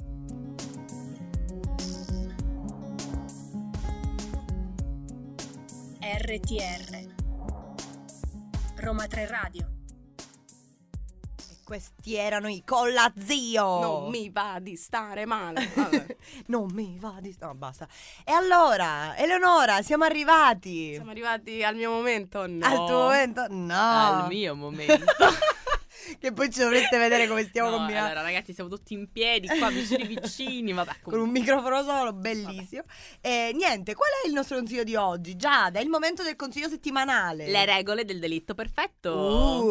RTR 6.02 7.12
Roma 8.76 9.08
3 9.08 9.28
Radio 9.28 9.73
questi 11.74 12.14
erano 12.14 12.50
i 12.50 12.62
colla 12.64 13.12
zio. 13.18 13.80
Non 13.82 14.10
mi 14.12 14.30
va 14.30 14.60
di 14.62 14.76
stare 14.76 15.26
male. 15.26 15.72
Non 16.48 16.70
mi 16.72 16.98
va 17.00 17.18
di... 17.20 17.36
No, 17.40 17.54
basta. 17.56 17.88
E 18.24 18.32
allora, 18.32 19.18
Eleonora, 19.18 19.82
siamo 19.82 20.04
arrivati. 20.04 20.94
Siamo 20.94 21.12
arrivati 21.12 21.64
al 21.64 21.76
mio 21.76 21.90
momento? 21.92 22.46
No. 22.48 22.66
Al 22.66 22.76
tuo 22.76 22.98
momento? 23.04 23.46
No. 23.50 23.74
Al 23.74 24.28
mio 24.28 24.56
momento. 24.56 25.04
che 26.20 26.32
poi 26.32 26.50
ci 26.52 26.60
dovreste 26.60 26.98
vedere 26.98 27.28
come 27.28 27.44
stiamo 27.44 27.70
No, 27.74 27.78
combinando. 27.78 28.10
allora, 28.12 28.22
ragazzi, 28.24 28.54
siamo 28.54 28.70
tutti 28.70 28.94
in 28.94 29.12
piedi 29.12 29.48
qua 29.48 29.70
vicini 29.70 30.06
vicini. 30.08 30.72
Vabbè, 30.74 30.98
Con 31.02 31.20
un 31.20 31.30
microfono 31.30 31.84
solo, 31.84 32.14
bellissimo. 32.14 32.84
E 33.22 33.52
niente, 33.54 33.96
qual 33.96 34.10
è 34.24 34.28
il 34.28 34.34
nostro 34.34 34.58
consiglio 34.58 34.84
di 34.84 34.96
oggi? 34.96 35.36
Giada, 35.36 35.80
è 35.80 35.82
il 35.82 35.90
momento 35.90 36.24
del 36.24 36.36
consiglio 36.36 36.68
settimanale. 36.70 37.48
Le 37.50 37.66
regole 37.66 38.06
del 38.06 38.20
delitto 38.20 38.54
perfetto. 38.54 39.12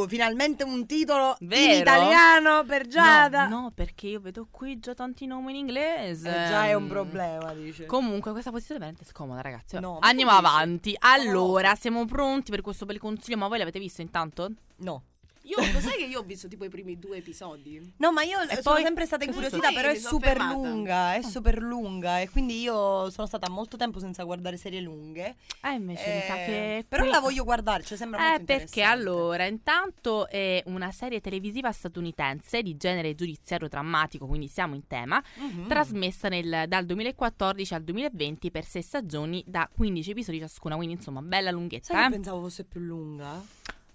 Uh, 0.03 0.09
finalmente 0.09 0.64
un 0.64 0.87
titolo 0.87 1.37
in 1.40 1.49
Vero? 1.49 1.81
italiano 1.81 2.64
per 2.64 2.87
Giada. 2.87 3.47
No, 3.47 3.61
no, 3.61 3.71
perché 3.75 4.09
io 4.09 4.21
vedo 4.21 4.49
qui 4.51 4.79
già 4.79 4.95
tanti 4.95 5.27
nomi 5.27 5.51
in 5.51 5.57
inglese. 5.57 6.29
Eh, 6.29 6.49
già 6.49 6.66
è 6.66 6.75
un 6.75 6.87
problema, 6.88 7.53
dice. 7.55 7.87
Comunque, 7.87 8.33
questa 8.33 8.51
posizione 8.51 8.77
è 8.81 8.83
veramente 8.85 9.09
scomoda, 9.11 9.40
ragazzi. 9.40 9.79
No, 9.79 9.99
Andiamo 10.01 10.33
avanti. 10.33 10.95
Allora, 11.01 11.75
siamo 11.75 12.05
pronti 12.05 12.51
per 12.51 12.61
questo 12.62 12.85
bel 12.87 12.99
consiglio. 12.99 13.37
Ma 13.37 13.49
voi 13.49 13.59
l'avete 13.59 13.79
visto 13.79 14.01
intanto? 14.01 14.51
no. 14.79 15.05
Io, 15.44 15.57
lo 15.72 15.81
sai 15.81 15.96
che 15.98 16.05
io 16.05 16.20
ho 16.20 16.22
visto 16.22 16.46
tipo 16.46 16.64
i 16.64 16.68
primi 16.68 16.98
due 17.00 17.16
episodi? 17.16 17.94
No, 17.96 18.12
ma 18.12 18.22
io 18.22 18.40
E 18.42 18.62
sono 18.62 18.76
poi- 18.76 18.83
sempre 18.85 19.07
stata 19.07 19.24
Cosa 19.26 19.38
incuriosita, 19.38 19.72
fai? 19.72 19.74
però 19.74 19.92
è 19.92 19.98
super 19.98 20.37
fermata. 20.37 20.52
lunga, 20.55 21.14
è 21.14 21.22
super 21.22 21.59
lunga 21.61 22.20
e 22.20 22.31
quindi 22.31 22.61
io 22.61 23.11
sono 23.11 23.26
stata 23.26 23.50
molto 23.50 23.76
tempo 23.76 23.98
senza 23.98 24.22
guardare 24.22 24.57
serie 24.57 24.81
lunghe. 24.81 25.35
Eh, 25.62 25.70
invece 25.72 26.14
mi 26.14 26.20
sa 26.26 26.40
Eh, 26.42 26.46
che. 26.46 26.85
Però 26.88 27.02
qui- 27.02 27.11
la 27.12 27.18
voglio 27.20 27.42
guardare, 27.42 27.83
cioè 27.83 27.98
sembra 27.98 28.20
Eh, 28.20 28.28
molto 28.31 28.44
perché 28.44 28.62
interessante. 28.62 29.02
allora, 29.02 29.44
intanto 29.46 30.28
è 30.28 30.62
una 30.66 30.92
serie 30.92 31.20
televisiva 31.20 31.72
statunitense 31.72 32.62
di 32.62 32.76
genere 32.76 33.14
giudiziario 33.16 33.66
drammatico, 33.68 34.26
quindi 34.26 34.46
siamo 34.46 34.76
in 34.76 34.87
tema, 34.87 35.20
Mhm. 35.38 35.66
trasmessa 35.66 36.28
nel- 36.28 36.66
dal 36.68 36.87
2014 36.87 37.74
al 37.74 37.83
2020 37.83 38.50
per 38.52 38.64
sei 38.64 38.83
stagioni 38.83 39.42
da 39.46 39.68
15 39.74 40.12
episodi 40.12 40.38
ciascuna, 40.38 40.76
quindi 40.76 40.94
insomma 40.94 41.20
bella 41.20 41.50
lunghetta. 41.50 41.87
Sai 41.92 42.02
che 42.02 42.07
eh. 42.07 42.11
pensavo 42.11 42.40
fosse 42.42 42.62
più 42.64 42.81
lunga? 42.81 43.42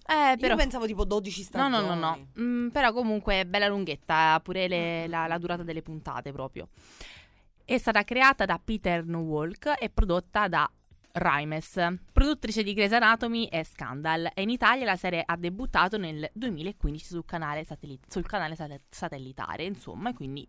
Eh, 0.09 0.37
però... 0.37 0.53
Io 0.53 0.59
pensavo 0.59 0.85
tipo 0.85 1.03
12 1.03 1.39
No, 1.41 1.45
stagioni. 1.45 1.85
no, 1.87 1.93
no, 1.93 1.99
no. 1.99 2.27
Mm, 2.39 2.69
però 2.69 2.93
comunque 2.93 3.41
è 3.41 3.45
bella 3.45 3.67
lunghetta, 3.67 4.39
pure 4.41 4.67
le- 4.67 5.07
la, 5.07 5.27
la 5.27 5.37
durata 5.37 5.63
delle 5.63 5.81
puntate 5.81 6.31
proprio. 6.31 6.69
È 7.65 7.77
stata 7.77 8.03
creata 8.05 8.45
da 8.45 8.59
Peter 8.63 9.03
Nowalk 9.05 9.73
e 9.79 9.89
prodotta 9.89 10.47
da 10.47 10.69
Rimes, 11.11 11.95
produttrice 12.13 12.63
di 12.63 12.73
Grey's 12.73 12.93
Anatomy 12.93 13.45
e 13.47 13.63
Scandal. 13.65 14.29
E 14.33 14.41
in 14.43 14.49
Italia 14.49 14.85
la 14.85 14.95
serie 14.95 15.23
ha 15.25 15.35
debuttato 15.35 15.97
nel 15.97 16.29
2015 16.31 17.05
sul 17.05 17.25
canale, 17.25 17.65
satellit- 17.65 18.09
sul 18.09 18.25
canale 18.25 18.55
sat- 18.55 18.79
satellitare, 18.89 19.63
insomma, 19.65 20.11
e 20.11 20.13
quindi 20.13 20.47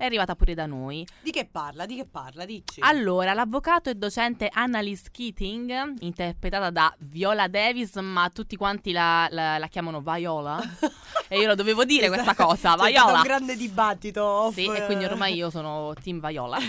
è 0.00 0.06
arrivata 0.06 0.34
pure 0.34 0.54
da 0.54 0.64
noi. 0.64 1.06
Di 1.20 1.30
che 1.30 1.44
parla? 1.44 1.84
Di 1.84 1.96
che 1.96 2.06
parla? 2.06 2.46
Dici. 2.46 2.80
Allora, 2.80 3.34
l'avvocato 3.34 3.90
e 3.90 3.94
docente 3.96 4.48
Annalise 4.50 5.08
Keating, 5.12 5.96
interpretata 6.00 6.70
da 6.70 6.90
Viola 7.00 7.48
Davis, 7.48 7.96
ma 7.96 8.30
tutti 8.32 8.56
quanti 8.56 8.92
la, 8.92 9.28
la- 9.30 9.58
la 9.58 9.66
chiamano 9.66 10.00
Viola. 10.00 10.58
e 11.28 11.38
io 11.38 11.46
lo 11.46 11.54
dovevo 11.54 11.84
dire 11.84 12.08
questa 12.08 12.34
cosa, 12.34 12.70
C'è 12.76 12.76
stato 12.76 12.86
Viola. 12.86 13.16
un 13.18 13.22
grande 13.22 13.56
dibattito. 13.56 14.24
off- 14.24 14.54
Sì, 14.54 14.64
e 14.64 14.86
quindi 14.86 15.04
ormai 15.04 15.34
io 15.34 15.50
sono 15.50 15.92
team 16.02 16.26
Viola. 16.26 16.56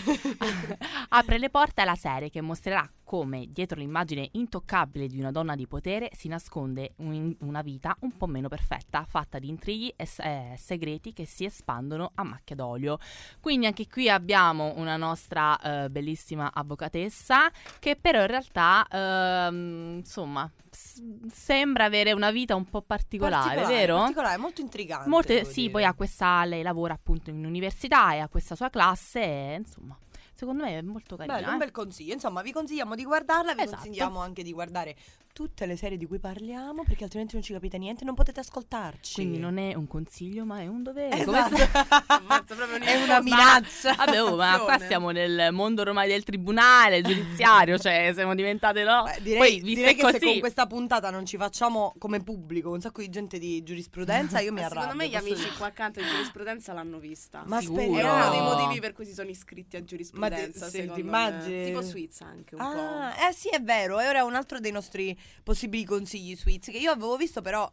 Apre 1.10 1.38
le 1.38 1.50
porte 1.50 1.82
alla 1.82 1.96
serie 1.96 2.30
che 2.30 2.42
mostrerà 2.42 2.86
come 3.12 3.46
dietro 3.50 3.78
l'immagine 3.78 4.30
intoccabile 4.32 5.08
di 5.08 5.20
una 5.20 5.32
donna 5.32 5.54
di 5.56 5.68
potere 5.68 6.10
si 6.14 6.30
nasconde 6.30 6.94
un- 7.00 7.36
una 7.40 7.62
vita 7.62 7.94
un 8.04 8.16
po' 8.16 8.26
meno 8.26 8.48
perfetta, 8.48 9.04
fatta 9.04 9.38
di 9.38 9.50
intrighi 9.50 9.94
e 9.98 10.08
eh, 10.20 10.56
segreti 10.58 11.12
che 11.12 11.26
si 11.26 11.44
espandono 11.44 12.12
a 12.16 12.24
macchia 12.24 12.56
d'olio. 12.56 13.00
Quindi 13.42 13.66
anche 13.66 13.86
qui 13.90 14.10
abbiamo 14.10 14.72
una 14.78 14.96
nostra 14.96 15.60
eh, 15.60 15.90
bellissima 15.90 16.52
avvocatessa 16.54 17.52
che 17.80 17.98
però 17.98 18.22
in 18.22 18.28
realtà, 18.28 18.88
ehm, 18.90 19.96
insomma, 19.98 20.50
s- 20.70 21.02
sembra 21.34 21.84
avere 21.84 22.14
una 22.14 22.32
vita 22.32 22.56
un 22.56 22.64
po' 22.64 22.82
particolare, 22.82 23.66
vero? 23.66 23.98
Particolare, 23.98 24.38
molto 24.38 24.62
intrigante. 24.62 25.10
Molte, 25.10 25.44
sì, 25.44 25.60
dire. 25.64 25.72
poi 25.74 25.84
ha 25.84 25.94
questa, 25.94 26.46
lei 26.46 26.62
lavora 26.62 26.94
appunto 26.94 27.30
in 27.30 27.46
università 27.46 28.14
e 28.14 28.20
ha 28.20 28.30
questa 28.30 28.56
sua 28.56 28.70
classe 28.70 29.22
e 29.22 29.56
insomma, 29.56 29.98
secondo 30.42 30.64
me 30.64 30.80
è 30.80 30.82
molto 30.82 31.16
carina. 31.16 31.36
Bello, 31.36 31.50
un 31.50 31.54
eh. 31.54 31.58
bel 31.58 31.72
consiglio. 31.72 32.14
Insomma, 32.14 32.42
vi 32.42 32.52
consigliamo 32.52 32.96
di 32.96 33.04
guardarla, 33.04 33.54
vi 33.54 33.62
Esatto. 33.62 33.84
consigliamo 33.84 34.20
anche 34.20 34.42
di 34.42 34.52
guardare 34.52 34.96
tutte 35.34 35.66
le 35.66 35.76
serie 35.78 35.98
di 35.98 36.06
cui 36.06 36.20
parliamo, 36.20 36.84
perché 36.84 37.04
altrimenti 37.04 37.36
non 37.36 37.44
ci 37.44 37.54
capite 37.54 37.78
niente 37.78 38.04
e 38.04 38.06
non 38.06 38.16
potete 38.16 38.40
ascoltarci. 38.42 39.14
Quindi 39.16 39.38
non 39.40 39.58
è 39.58 39.74
un 39.76 39.88
consiglio, 39.88 40.46
ma 40.46 40.60
è 40.60 40.68
un 40.68 40.84
dovere. 40.84 41.18
Esatto. 41.22 41.56
Ammazza, 42.08 42.56
proprio 42.56 42.78
È 42.84 43.04
una 43.04 43.22
minaccia. 43.22 43.94
Vabbè, 44.06 44.22
oh, 44.24 44.36
ma 44.36 44.60
qua 44.60 44.78
siamo 44.80 45.12
nel 45.12 45.50
mondo 45.52 45.82
ormai 45.82 46.08
del 46.08 46.24
tribunale 46.24 47.02
giudiziario, 47.02 47.78
cioè 47.78 48.12
siamo 48.14 48.36
diventate 48.36 48.84
no. 48.84 49.04
Beh, 49.04 49.22
direi, 49.22 49.38
Poi, 49.40 49.52
visto 49.62 49.76
direi 49.76 49.96
che 49.96 50.06
se 50.06 50.12
così, 50.12 50.26
con 50.26 50.40
questa 50.40 50.68
puntata 50.68 51.10
non 51.10 51.26
ci 51.26 51.38
facciamo 51.38 51.94
come 51.98 52.22
pubblico 52.22 52.72
un 52.72 52.82
sacco 52.82 53.02
di 53.02 53.10
gente 53.10 53.40
di 53.40 53.64
giurisprudenza, 53.64 54.40
io 54.40 54.52
mi 54.52 54.60
Ma 54.60 54.66
arrabbio. 54.66 54.82
secondo 54.82 55.04
me 55.04 55.10
gli 55.10 55.16
amici 55.16 55.44
dire. 55.44 55.56
qua 55.58 55.68
accanto 55.68 56.00
di 56.00 56.06
giurisprudenza 56.08 56.74
l'hanno 56.74 57.00
vista. 57.00 57.44
Ma 57.46 57.60
Sicuro. 57.60 57.82
È 57.82 57.86
speriamo. 57.86 58.16
uno 58.16 58.30
dei 58.30 58.42
motivi 58.42 58.80
per 58.80 58.94
cui 58.94 59.06
si 59.06 59.14
sono 59.14 59.30
iscritti 59.30 59.76
a 59.78 59.84
giurisprudenza. 59.84 60.66
Ma 60.66 60.72
secondo 60.72 60.94
senti, 60.94 61.02
me. 61.04 61.08
immagini- 61.08 61.66
Tipo 61.66 61.82
Suiza 61.82 62.26
anche 62.26 62.56
un 62.56 62.62
Ah, 62.62 63.14
po'. 63.16 63.28
eh 63.30 63.34
sì, 63.34 63.50
è 63.50 63.62
vero. 63.62 64.00
E 64.00 64.08
ora 64.08 64.20
è 64.20 64.24
un 64.24 64.36
altro 64.36 64.60
dei 64.60 64.72
nostri 64.72 65.18
possibili 65.44 65.84
consigli 65.86 66.36
sweets 66.36 66.70
che 66.72 66.78
io 66.78 66.92
avevo 66.92 67.16
visto, 67.18 67.42
però 67.42 67.70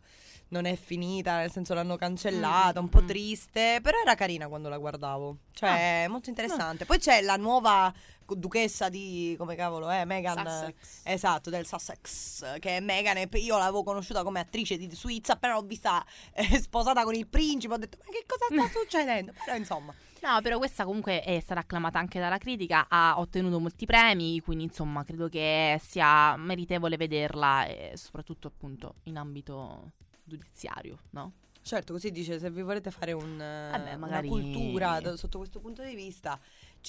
non 0.50 0.64
è 0.64 0.76
finita, 0.76 1.38
nel 1.38 1.50
senso 1.50 1.74
l'hanno 1.74 1.96
cancellata, 1.96 2.80
un 2.80 2.88
po' 2.88 3.02
Mm. 3.02 3.06
triste, 3.06 3.78
però 3.82 3.98
era 4.00 4.14
carina 4.14 4.48
quando 4.48 4.68
la 4.68 4.78
guardavo. 4.78 5.37
Cioè, 5.52 5.68
Ah. 5.68 5.76
è 6.04 6.06
molto 6.08 6.30
interessante. 6.30 6.84
Poi 6.87 6.98
c'è 6.98 7.20
la 7.20 7.37
nuova 7.37 7.92
duchessa 8.36 8.88
di 8.88 9.34
come 9.38 9.54
cavolo 9.54 9.88
è 9.88 10.04
Meghan 10.04 10.46
Sussex. 10.46 11.00
Esatto, 11.04 11.50
del 11.50 11.66
Sussex, 11.66 12.58
che 12.58 12.76
è 12.76 12.80
Meghan 12.80 13.16
e 13.16 13.28
io 13.34 13.56
l'avevo 13.58 13.82
conosciuta 13.82 14.22
come 14.22 14.40
attrice 14.40 14.76
di 14.76 14.94
Suiza, 14.94 15.36
però 15.36 15.54
l'ho 15.60 15.66
vista 15.66 16.04
eh, 16.32 16.42
sposata 16.60 17.04
con 17.04 17.14
il 17.14 17.26
principe, 17.26 17.74
ho 17.74 17.78
detto 17.78 17.98
"Ma 18.04 18.10
che 18.10 18.24
cosa 18.26 18.46
sta 18.50 18.68
succedendo?". 18.80 19.32
Però 19.44 19.56
insomma, 19.56 19.94
No, 20.20 20.40
però 20.42 20.58
questa 20.58 20.84
comunque 20.84 21.22
è 21.22 21.38
stata 21.38 21.60
acclamata 21.60 22.00
anche 22.00 22.18
dalla 22.18 22.38
critica, 22.38 22.86
ha 22.88 23.20
ottenuto 23.20 23.60
molti 23.60 23.86
premi, 23.86 24.40
quindi 24.40 24.64
insomma 24.64 25.04
credo 25.04 25.28
che 25.28 25.80
sia 25.80 26.34
meritevole 26.36 26.96
vederla, 26.96 27.66
e 27.66 27.92
soprattutto 27.94 28.48
appunto 28.48 28.96
in 29.04 29.16
ambito 29.16 29.92
giudiziario, 30.24 30.98
no? 31.10 31.32
Certo, 31.62 31.92
così 31.92 32.10
dice, 32.10 32.38
se 32.38 32.50
vi 32.50 32.62
volete 32.62 32.90
fare 32.90 33.12
un, 33.12 33.40
eh, 33.40 33.68
Vabbè, 33.70 33.96
magari- 33.96 34.28
una 34.28 34.40
cultura 34.42 35.00
da- 35.00 35.16
sotto 35.16 35.38
questo 35.38 35.60
punto 35.60 35.82
di 35.82 35.94
vista, 35.94 36.38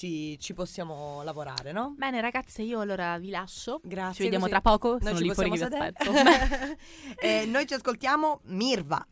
ci, 0.00 0.38
ci 0.38 0.54
possiamo 0.54 1.22
lavorare, 1.22 1.72
no? 1.72 1.94
Bene 1.94 2.22
ragazze, 2.22 2.62
io 2.62 2.80
allora 2.80 3.18
vi 3.18 3.28
lascio. 3.28 3.80
Grazie. 3.84 4.14
Ci 4.14 4.22
vediamo 4.22 4.46
così 4.46 4.58
tra 4.58 4.62
poco, 4.62 4.92
noi 4.92 5.00
sono 5.00 5.16
ci 5.16 5.22
lì 5.24 5.34
fuori 5.34 5.50
che. 5.50 5.94
Eh, 7.20 7.44
noi 7.44 7.66
ci 7.66 7.74
ascoltiamo 7.74 8.40
Mirva. 8.44 9.06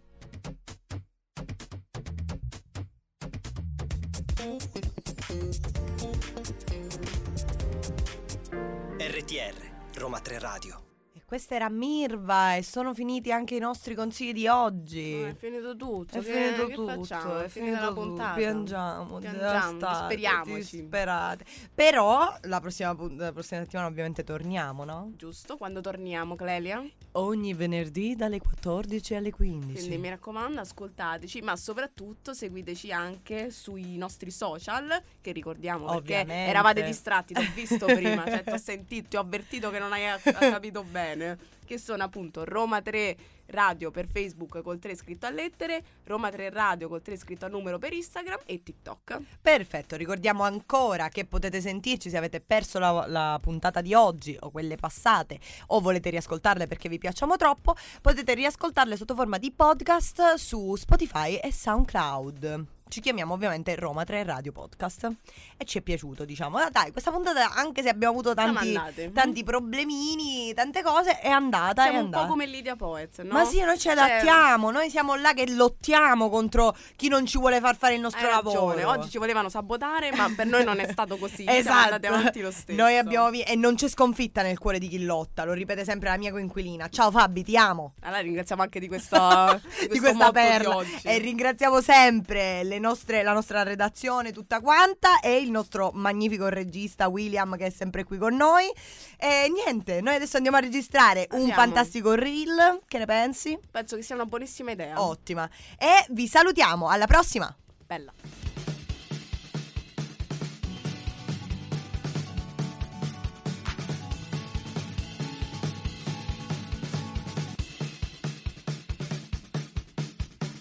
RTR, 8.98 9.70
Roma 9.94 10.20
3 10.20 10.38
Radio. 10.38 10.87
Questa 11.28 11.56
era 11.56 11.68
Mirva 11.68 12.54
e 12.54 12.62
sono 12.62 12.94
finiti 12.94 13.30
anche 13.30 13.54
i 13.54 13.58
nostri 13.58 13.94
consigli 13.94 14.32
di 14.32 14.48
oggi. 14.48 15.14
No, 15.14 15.26
è 15.26 15.34
finito 15.34 15.76
tutto. 15.76 16.16
È 16.16 16.22
che, 16.22 16.32
finito 16.32 16.66
che 16.66 16.74
tutto, 16.74 17.04
facciamo? 17.04 17.38
È, 17.40 17.48
finita 17.48 17.80
la 17.80 17.88
tutto. 17.88 18.00
puntata. 18.00 18.34
Piangiamo, 18.34 19.18
Piangiamo, 19.18 19.72
disperiamoci. 19.78 20.76
disperate. 20.80 21.44
Però 21.74 22.34
la 22.44 22.60
prossima, 22.60 22.96
la 23.10 23.32
prossima 23.32 23.60
settimana 23.60 23.88
ovviamente 23.88 24.24
torniamo, 24.24 24.84
no? 24.84 25.12
Giusto? 25.16 25.58
Quando 25.58 25.82
torniamo, 25.82 26.34
Clelia? 26.34 26.82
Ogni 27.12 27.52
venerdì 27.52 28.16
dalle 28.16 28.40
14 28.40 29.14
alle 29.14 29.30
15. 29.30 29.74
Quindi 29.74 29.98
mi 29.98 30.08
raccomando, 30.08 30.60
ascoltateci, 30.60 31.42
ma 31.42 31.56
soprattutto 31.56 32.32
seguiteci 32.32 32.90
anche 32.90 33.50
sui 33.50 33.98
nostri 33.98 34.30
social, 34.30 35.02
che 35.20 35.32
ricordiamo 35.32 35.84
perché 35.84 36.20
Ovviamente. 36.20 36.50
eravate 36.50 36.82
distratti, 36.84 37.34
ti 37.34 37.40
ho 37.42 37.50
visto 37.54 37.84
prima, 37.84 38.24
cioè 38.30 38.42
ti 38.44 38.50
ho 38.50 38.56
sentito, 38.56 39.08
ti 39.08 39.16
ho 39.16 39.20
avvertito 39.20 39.68
che 39.68 39.78
non 39.78 39.92
hai 39.92 40.06
ha- 40.08 40.18
capito 40.18 40.82
bene, 40.84 41.16
che 41.64 41.78
sono 41.78 42.02
appunto 42.02 42.44
Roma 42.44 42.80
3 42.80 43.16
Radio 43.50 43.90
per 43.90 44.06
Facebook 44.06 44.62
col 44.62 44.78
3 44.78 44.94
scritto 44.94 45.26
a 45.26 45.30
lettere, 45.30 45.82
Roma 46.04 46.30
3 46.30 46.50
Radio 46.50 46.88
col 46.88 47.02
3 47.02 47.16
scritto 47.16 47.46
a 47.46 47.48
numero 47.48 47.78
per 47.78 47.92
Instagram 47.92 48.40
e 48.44 48.62
TikTok. 48.62 49.18
Perfetto, 49.40 49.96
ricordiamo 49.96 50.42
ancora 50.42 51.08
che 51.08 51.24
potete 51.24 51.60
sentirci 51.60 52.10
se 52.10 52.16
avete 52.16 52.40
perso 52.40 52.78
la, 52.78 53.06
la 53.06 53.38
puntata 53.40 53.80
di 53.80 53.94
oggi 53.94 54.36
o 54.40 54.50
quelle 54.50 54.76
passate 54.76 55.38
o 55.68 55.80
volete 55.80 56.10
riascoltarle 56.10 56.66
perché 56.66 56.88
vi 56.88 56.98
piacciono 56.98 57.36
troppo, 57.36 57.74
potete 58.02 58.34
riascoltarle 58.34 58.96
sotto 58.96 59.14
forma 59.14 59.38
di 59.38 59.50
podcast 59.50 60.34
su 60.34 60.74
Spotify 60.76 61.36
e 61.36 61.52
SoundCloud. 61.52 62.77
Ci 62.88 63.00
chiamiamo 63.02 63.34
ovviamente 63.34 63.74
Roma 63.76 64.04
3 64.04 64.22
Radio 64.24 64.50
Podcast 64.50 65.10
e 65.58 65.64
ci 65.66 65.76
è 65.76 65.80
piaciuto, 65.82 66.24
diciamo. 66.24 66.56
Ah, 66.56 66.70
Dai, 66.70 66.90
questa 66.90 67.10
puntata, 67.10 67.52
anche 67.52 67.82
se 67.82 67.90
abbiamo 67.90 68.14
avuto 68.14 68.32
tanti, 68.32 68.74
andate. 68.74 69.12
tanti 69.12 69.44
problemini, 69.44 70.54
tante 70.54 70.82
cose, 70.82 71.18
è 71.20 71.28
andata, 71.28 71.82
Siamo 71.82 71.96
è 71.96 72.00
un 72.00 72.04
andata. 72.06 72.22
po' 72.24 72.30
come 72.30 72.46
Lydia 72.46 72.76
Poez, 72.76 73.18
no? 73.18 73.32
Ma 73.34 73.44
sì, 73.44 73.60
noi 73.60 73.76
ci 73.76 73.88
Cioè, 73.88 73.92
adattiamo, 73.92 74.70
noi 74.70 74.88
siamo 74.88 75.14
là 75.16 75.34
che 75.34 75.50
lottiamo 75.50 76.30
contro 76.30 76.74
chi 76.96 77.08
non 77.08 77.26
ci 77.26 77.36
vuole 77.38 77.60
far 77.60 77.76
fare 77.76 77.94
il 77.94 78.00
nostro 78.00 78.26
lavoro. 78.28 78.88
oggi 78.88 79.10
ci 79.10 79.18
volevano 79.18 79.50
sabotare, 79.50 80.10
ma 80.12 80.32
per 80.34 80.46
noi 80.46 80.64
non 80.64 80.78
è 80.80 80.88
stato 80.90 81.18
così. 81.18 81.44
Esatto. 81.46 81.92
andati 81.94 82.06
avanti 82.06 82.40
lo 82.40 82.50
stesso. 82.50 82.80
Noi 82.80 82.96
abbiamo 82.96 83.28
vi- 83.30 83.42
e 83.42 83.54
non 83.54 83.74
c'è 83.74 83.88
sconfitta 83.88 84.40
nel 84.40 84.58
cuore 84.58 84.78
di 84.78 84.88
chi 84.88 85.04
lotta, 85.04 85.44
lo 85.44 85.52
ripete 85.52 85.84
sempre 85.84 86.08
la 86.08 86.16
mia 86.16 86.30
coinquilina. 86.30 86.88
Ciao 86.88 87.10
Fabi, 87.10 87.44
ti 87.44 87.54
amo. 87.56 87.92
Allora 88.00 88.20
ringraziamo 88.22 88.62
anche 88.62 88.80
di 88.80 88.88
questa, 88.88 89.60
di 89.80 89.88
Di 89.88 89.98
questa 89.98 90.30
perla. 90.30 90.82
di. 90.82 90.96
E 91.02 91.18
ringraziamo 91.18 91.82
sempre 91.82 92.64
le 92.64 92.76
nostre- 92.78 93.22
la 93.22 93.32
nostra 93.32 93.62
redazione 93.62 94.32
tutta 94.32 94.60
quanta 94.60 95.20
e 95.20 95.36
il 95.38 95.50
nostro 95.50 95.90
magnifico 95.92 96.48
regista 96.48 97.08
William 97.08 97.56
che 97.56 97.66
è 97.66 97.70
sempre 97.70 98.04
qui 98.04 98.18
con 98.18 98.34
noi. 98.34 98.70
E 99.16 99.50
niente, 99.52 100.00
noi 100.00 100.14
adesso 100.16 100.36
andiamo 100.36 100.56
a 100.56 100.60
registrare 100.60 101.26
un 101.30 101.40
Andiamo. 101.40 101.60
fantastico 101.60 102.14
reel. 102.14 102.80
Che 102.86 102.98
ne 102.98 103.04
pensi? 103.06 103.58
Penso 103.70 103.96
che 103.96 104.02
sia 104.02 104.14
una 104.14 104.26
buonissima 104.26 104.70
idea. 104.70 105.02
Ottima. 105.02 105.48
E 105.78 106.04
vi 106.10 106.26
salutiamo, 106.28 106.88
alla 106.88 107.06
prossima. 107.06 107.54
Bella. 107.86 108.12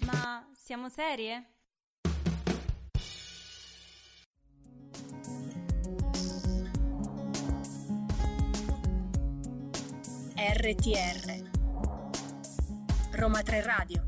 Ma 0.06 0.48
siamo 0.54 0.90
serie? 0.90 1.44
RTR 10.38 11.50
Roma 13.14 13.42
3 13.42 13.62
Radio 13.64 14.07